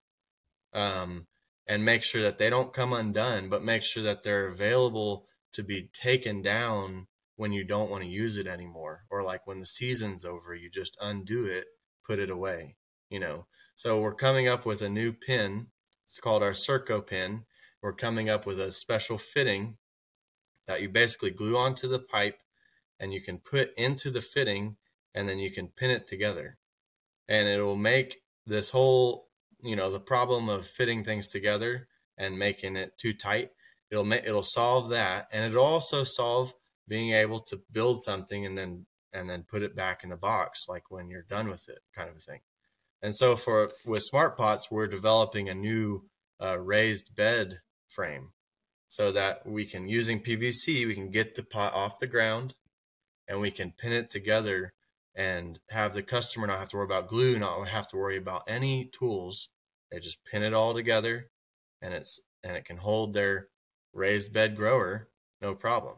um, 0.71 1.27
and 1.67 1.83
make 1.83 2.03
sure 2.03 2.21
that 2.21 2.37
they 2.37 2.49
don't 2.49 2.71
come 2.71 2.93
undone, 2.93 3.49
but 3.49 3.65
make 3.65 3.83
sure 3.83 4.01
that 4.01 4.23
they're 4.23 4.47
available 4.47 5.27
to 5.51 5.61
be 5.61 5.89
taken 5.91 6.41
down 6.41 7.07
when 7.35 7.51
you 7.51 7.65
don't 7.65 7.91
want 7.91 8.01
to 8.01 8.09
use 8.09 8.37
it 8.37 8.47
anymore. 8.47 9.03
Or 9.09 9.23
like 9.23 9.45
when 9.45 9.59
the 9.59 9.65
season's 9.65 10.23
over, 10.23 10.55
you 10.55 10.69
just 10.69 10.97
undo 11.01 11.43
it, 11.43 11.65
put 12.07 12.17
it 12.17 12.29
away, 12.29 12.77
you 13.09 13.19
know. 13.19 13.45
So 13.75 13.99
we're 13.99 14.15
coming 14.15 14.47
up 14.47 14.65
with 14.65 14.81
a 14.81 14.87
new 14.87 15.11
pin. 15.11 15.67
It's 16.05 16.21
called 16.21 16.43
our 16.43 16.51
Circo 16.51 17.05
pin. 17.05 17.43
We're 17.81 17.91
coming 17.91 18.29
up 18.29 18.45
with 18.45 18.57
a 18.57 18.71
special 18.71 19.17
fitting 19.17 19.75
that 20.65 20.81
you 20.81 20.87
basically 20.87 21.31
glue 21.31 21.57
onto 21.57 21.89
the 21.89 21.99
pipe 21.99 22.39
and 23.01 23.13
you 23.13 23.21
can 23.21 23.37
put 23.37 23.71
into 23.75 24.11
the 24.11 24.21
fitting 24.21 24.77
and 25.13 25.27
then 25.27 25.39
you 25.39 25.51
can 25.51 25.67
pin 25.67 25.89
it 25.91 26.07
together. 26.07 26.57
And 27.27 27.47
it 27.47 27.61
will 27.61 27.75
make 27.75 28.17
this 28.45 28.69
whole, 28.69 29.27
you 29.61 29.75
know, 29.75 29.89
the 29.89 29.99
problem 29.99 30.49
of 30.49 30.67
fitting 30.67 31.03
things 31.03 31.29
together 31.29 31.87
and 32.17 32.37
making 32.37 32.75
it 32.75 32.97
too 32.97 33.13
tight. 33.13 33.49
It'll 33.91 34.05
make 34.05 34.25
it'll 34.25 34.43
solve 34.43 34.89
that 34.89 35.27
and 35.31 35.45
it'll 35.45 35.63
also 35.63 36.03
solve 36.03 36.53
being 36.87 37.11
able 37.11 37.39
to 37.39 37.61
build 37.71 38.01
something 38.01 38.45
and 38.45 38.57
then 38.57 38.85
and 39.13 39.29
then 39.29 39.43
put 39.43 39.63
it 39.63 39.75
back 39.75 40.03
in 40.03 40.09
the 40.09 40.17
box 40.17 40.65
like 40.67 40.91
when 40.91 41.09
you're 41.09 41.23
done 41.23 41.47
with 41.47 41.67
it 41.69 41.79
kind 41.95 42.09
of 42.09 42.15
a 42.15 42.19
thing. 42.19 42.41
And 43.01 43.15
so 43.15 43.35
for 43.35 43.71
with 43.85 44.03
smart 44.03 44.37
pots, 44.37 44.69
we're 44.69 44.87
developing 44.87 45.49
a 45.49 45.53
new 45.53 46.05
uh, 46.41 46.59
raised 46.59 47.15
bed 47.15 47.59
frame 47.87 48.31
so 48.87 49.11
that 49.11 49.45
we 49.45 49.65
can 49.65 49.87
using 49.87 50.21
PVC, 50.21 50.85
we 50.85 50.95
can 50.95 51.09
get 51.09 51.35
the 51.35 51.43
pot 51.43 51.73
off 51.73 51.99
the 51.99 52.07
ground 52.07 52.55
and 53.27 53.41
we 53.41 53.51
can 53.51 53.71
pin 53.71 53.91
it 53.91 54.09
together 54.09 54.73
and 55.15 55.59
have 55.69 55.93
the 55.93 56.03
customer 56.03 56.47
not 56.47 56.59
have 56.59 56.69
to 56.69 56.77
worry 56.77 56.85
about 56.85 57.07
glue, 57.07 57.39
not 57.39 57.67
have 57.67 57.87
to 57.89 57.97
worry 57.97 58.17
about 58.17 58.43
any 58.47 58.89
tools. 58.97 59.49
They 59.91 59.99
just 59.99 60.23
pin 60.25 60.43
it 60.43 60.53
all 60.53 60.73
together 60.73 61.29
and 61.81 61.93
it's 61.93 62.19
and 62.43 62.55
it 62.57 62.65
can 62.65 62.77
hold 62.77 63.13
their 63.13 63.47
raised 63.93 64.33
bed 64.33 64.55
grower 64.55 65.09
no 65.41 65.53
problem. 65.53 65.95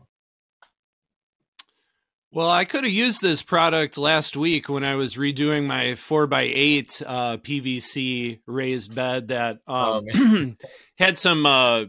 Well, 2.31 2.49
I 2.49 2.65
could 2.65 2.83
have 2.83 2.93
used 2.93 3.21
this 3.21 3.41
product 3.41 3.97
last 3.97 4.35
week 4.35 4.67
when 4.67 4.83
I 4.83 4.95
was 4.95 5.15
redoing 5.15 5.65
my 5.65 5.95
four 5.95 6.27
by 6.27 6.43
eight 6.43 7.01
uh, 7.05 7.37
PVC 7.37 8.41
raised 8.45 8.93
bed 8.93 9.29
that 9.29 9.59
Oh 9.67 9.99
um, 9.99 10.05
man. 10.05 10.57
had 10.97 11.17
some 11.17 11.45
uh, 11.45 11.85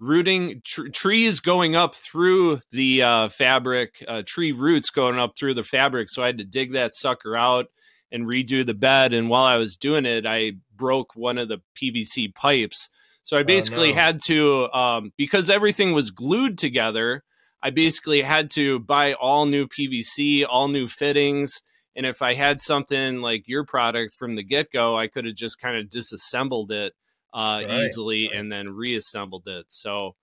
rooting 0.00 0.62
tr- 0.64 0.88
trees 0.88 1.40
going 1.40 1.76
up 1.76 1.94
through 1.94 2.60
the 2.72 3.02
uh, 3.02 3.28
fabric, 3.28 4.04
uh, 4.06 4.22
tree 4.26 4.52
roots 4.52 4.90
going 4.90 5.18
up 5.18 5.36
through 5.36 5.54
the 5.54 5.62
fabric. 5.62 6.10
So 6.10 6.22
I 6.22 6.26
had 6.26 6.38
to 6.38 6.44
dig 6.44 6.72
that 6.72 6.94
sucker 6.94 7.36
out 7.36 7.66
and 8.12 8.26
redo 8.26 8.64
the 8.64 8.74
bed. 8.74 9.12
And 9.12 9.28
while 9.28 9.44
I 9.44 9.56
was 9.56 9.76
doing 9.76 10.06
it, 10.06 10.26
I 10.26 10.52
broke 10.76 11.14
one 11.14 11.38
of 11.38 11.48
the 11.48 11.60
PVC 11.80 12.34
pipes. 12.34 12.88
So 13.24 13.36
I 13.36 13.42
Oh 13.42 13.44
basically 13.44 13.92
no. 13.92 13.92
had 13.92 14.22
to, 14.26 14.72
um, 14.72 15.12
because 15.16 15.50
everything 15.50 15.92
was 15.92 16.10
glued 16.10 16.56
together, 16.58 17.22
I 17.62 17.70
basically 17.70 18.22
had 18.22 18.50
to 18.50 18.78
buy 18.80 19.14
all 19.14 19.46
new 19.46 19.66
PVC, 19.66 20.46
all 20.48 20.68
new 20.68 20.86
fittings. 20.86 21.60
And 21.96 22.06
if 22.06 22.22
I 22.22 22.34
had 22.34 22.60
something 22.60 23.20
like 23.20 23.48
your 23.48 23.64
product 23.64 24.14
from 24.14 24.36
the 24.36 24.44
get 24.44 24.70
go, 24.72 24.96
I 24.96 25.08
could 25.08 25.24
have 25.26 25.34
just 25.34 25.58
kind 25.58 25.76
of 25.76 25.90
disassembled 25.90 26.70
it 26.70 26.94
uh, 27.32 27.62
Right. 27.66 27.80
easily 27.82 28.28
Right. 28.28 28.36
and 28.38 28.50
then 28.52 28.68
reassembled 28.68 29.46
it. 29.48 29.66
So, 29.68 30.16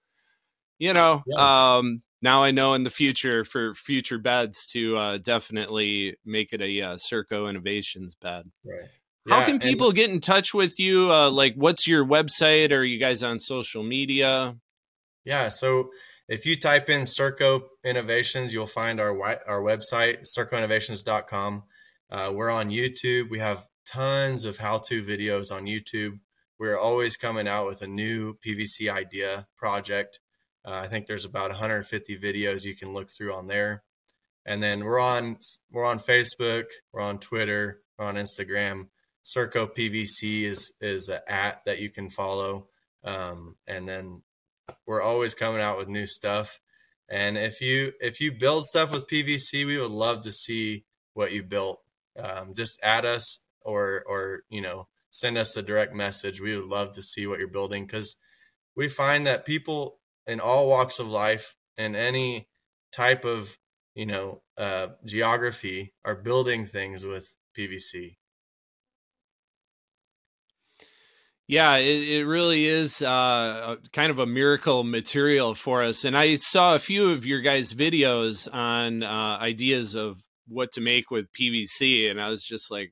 you 0.79 0.93
know, 0.93 1.23
Yeah. 1.27 1.77
um, 1.77 2.01
now 2.21 2.43
I 2.43 2.51
know 2.51 2.73
in 2.73 2.83
the 2.83 2.89
future 2.89 3.45
for 3.45 3.75
future 3.75 4.17
beds 4.17 4.65
to 4.73 4.97
uh, 4.97 5.17
definitely 5.19 6.17
make 6.25 6.53
it 6.53 6.61
a 6.61 6.81
uh, 6.81 6.95
Circo 6.95 7.49
Innovations 7.49 8.15
bed. 8.15 8.49
Right. 8.63 8.89
How 9.27 9.39
Yeah. 9.39 9.45
can 9.45 9.53
And 9.55 9.63
people 9.63 9.91
get 9.91 10.09
in 10.09 10.21
touch 10.21 10.53
with 10.53 10.79
you? 10.79 11.11
Uh, 11.11 11.29
like, 11.31 11.55
what's 11.55 11.87
your 11.87 12.05
website? 12.05 12.71
Are 12.71 12.83
you 12.83 12.99
guys 12.99 13.23
on 13.23 13.39
social 13.39 13.83
media? 13.83 14.55
yeah, 15.23 15.49
so 15.49 15.89
if 16.27 16.45
you 16.45 16.55
type 16.59 16.89
in 16.89 17.01
Circo 17.01 17.63
Innovations, 17.83 18.53
you'll 18.53 18.67
find 18.67 18.99
our 18.99 19.19
our 19.47 19.61
website, 19.61 20.23
circoinnovations.com. 20.37 21.63
Uh, 22.09 22.31
we're 22.33 22.49
on 22.51 22.69
YouTube. 22.69 23.29
We 23.29 23.39
have 23.39 23.67
tons 23.85 24.45
of 24.45 24.57
how-to 24.57 25.03
videos 25.03 25.51
on 25.51 25.65
YouTube. 25.65 26.19
We're 26.57 26.77
always 26.77 27.17
coming 27.17 27.47
out 27.47 27.67
with 27.67 27.81
a 27.81 27.87
new 27.87 28.35
PVC 28.45 28.89
idea 28.89 29.47
project. 29.57 30.19
Uh, 30.63 30.81
I 30.83 30.87
think 30.87 31.05
there's 31.05 31.25
about 31.25 31.51
150 31.51 32.17
videos 32.17 32.63
you 32.63 32.75
can 32.75 32.93
look 32.93 33.09
through 33.11 33.33
on 33.33 33.47
there. 33.47 33.83
And 34.45 34.61
then 34.61 34.83
we're 34.83 34.99
on 34.99 35.37
we're 35.71 35.85
on 35.85 35.99
Facebook, 35.99 36.65
we're 36.93 37.01
on 37.01 37.19
Twitter, 37.19 37.81
we're 37.97 38.05
on 38.05 38.15
Instagram. 38.15 38.87
Circo 39.25 39.67
PVC 39.67 40.43
is 40.43 40.73
is 40.79 41.09
an 41.09 41.21
at 41.27 41.65
that 41.65 41.79
you 41.79 41.89
can 41.89 42.09
follow. 42.09 42.67
Um, 43.03 43.55
and 43.67 43.87
then 43.87 44.21
we're 44.85 45.01
always 45.01 45.33
coming 45.33 45.61
out 45.61 45.77
with 45.77 45.87
new 45.87 46.05
stuff. 46.05 46.59
And 47.09 47.37
if 47.37 47.59
you 47.61 47.93
if 47.99 48.21
you 48.21 48.31
build 48.31 48.65
stuff 48.65 48.91
with 48.91 49.07
PVC, 49.07 49.65
we 49.65 49.77
would 49.77 49.91
love 49.91 50.23
to 50.23 50.31
see 50.31 50.85
what 51.13 51.31
you 51.31 51.43
built. 51.43 51.81
Um, 52.17 52.53
just 52.55 52.79
add 52.81 53.05
us 53.05 53.39
or 53.61 54.03
or 54.07 54.43
you 54.49 54.61
know 54.61 54.87
send 55.15 55.37
us 55.37 55.55
a 55.55 55.61
direct 55.61 55.93
message. 55.93 56.41
We 56.41 56.55
would 56.55 56.65
love 56.69 56.91
to 56.93 57.01
see 57.01 57.25
what 57.25 57.39
you're 57.39 57.47
building 57.47 57.85
because 57.85 58.17
we 58.75 58.89
find 58.89 59.25
that 59.25 59.45
people 59.45 59.99
in 60.27 60.39
all 60.39 60.67
walks 60.67 60.99
of 60.99 61.07
life 61.07 61.55
and 61.77 61.95
any 61.95 62.47
type 62.91 63.23
of 63.23 63.57
you 63.93 64.05
know 64.05 64.41
uh, 64.57 64.89
geography 65.05 65.93
are 66.03 66.15
building 66.15 66.65
things 66.65 67.03
with 67.03 67.37
PVC. 67.57 68.17
Yeah, 71.47 71.77
it, 71.77 72.09
it 72.09 72.25
really 72.25 72.65
is 72.65 73.03
uh, 73.03 73.75
kind 73.93 74.09
of 74.09 74.17
a 74.17 74.25
miracle 74.25 74.83
material 74.83 75.53
for 75.53 75.83
us. 75.83 76.03
And 76.03 76.17
I 76.17 76.37
saw 76.37 76.73
a 76.73 76.79
few 76.79 77.11
of 77.11 77.23
your 77.23 77.41
guys' 77.41 77.71
videos 77.71 78.51
on 78.51 79.03
uh, 79.03 79.37
ideas 79.39 79.93
of 79.93 80.17
what 80.47 80.71
to 80.71 80.81
make 80.81 81.11
with 81.11 81.31
PVC, 81.31 82.09
and 82.09 82.19
I 82.19 82.29
was 82.29 82.43
just 82.43 82.71
like 82.71 82.91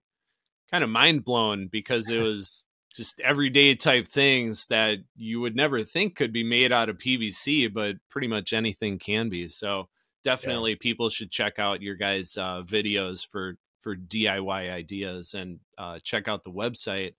kind 0.73 0.83
of 0.83 0.89
mind 0.89 1.23
blown 1.23 1.67
because 1.71 2.09
it 2.09 2.19
was 2.19 2.65
just 2.95 3.19
everyday 3.19 3.75
type 3.75 4.07
things 4.07 4.65
that 4.71 4.97
you 5.15 5.39
would 5.39 5.55
never 5.55 5.83
think 5.83 6.15
could 6.15 6.33
be 6.33 6.43
made 6.43 6.71
out 6.71 6.89
of 6.89 6.97
PVC, 6.97 7.71
but 7.71 7.95
pretty 8.09 8.27
much 8.27 8.53
anything 8.53 8.97
can 8.97 9.29
be. 9.29 9.47
So 9.47 9.87
definitely, 10.23 10.71
yeah. 10.71 10.77
people 10.79 11.11
should 11.11 11.29
check 11.29 11.59
out 11.59 11.83
your 11.83 11.95
guys' 11.95 12.35
uh, 12.37 12.63
videos 12.65 13.19
for 13.29 13.55
for 13.81 13.95
DIY 13.95 14.71
ideas 14.71 15.35
and 15.35 15.59
uh, 15.77 15.99
check 16.03 16.27
out 16.27 16.43
the 16.43 16.49
website 16.49 17.13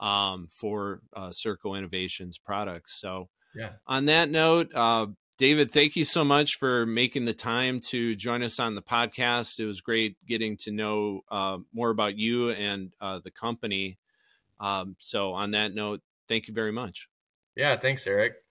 um, 0.00 0.46
for 0.46 1.02
uh, 1.14 1.28
Circo 1.28 1.76
Innovations 1.76 2.38
products. 2.38 2.98
So, 3.00 3.28
yeah. 3.54 3.72
On 3.86 4.06
that 4.06 4.30
note, 4.30 4.70
uh, 4.74 5.06
David, 5.36 5.72
thank 5.72 5.96
you 5.96 6.04
so 6.04 6.22
much 6.22 6.58
for 6.58 6.86
making 6.86 7.24
the 7.24 7.34
time 7.34 7.80
to 7.80 8.14
join 8.14 8.44
us 8.44 8.60
on 8.60 8.76
the 8.76 8.82
podcast. 8.82 9.58
It 9.58 9.66
was 9.66 9.80
great 9.80 10.16
getting 10.28 10.56
to 10.58 10.70
know 10.70 11.22
uh, 11.28 11.58
more 11.72 11.90
about 11.90 12.16
you 12.16 12.50
and 12.50 12.92
uh, 13.00 13.18
the 13.18 13.32
company. 13.32 13.98
Um, 14.60 14.94
so, 15.00 15.32
on 15.32 15.50
that 15.50 15.74
note, 15.74 16.02
thank 16.28 16.46
you 16.46 16.54
very 16.54 16.70
much. 16.70 17.08
Yeah, 17.56 17.76
thanks, 17.76 18.06
Eric. 18.06 18.43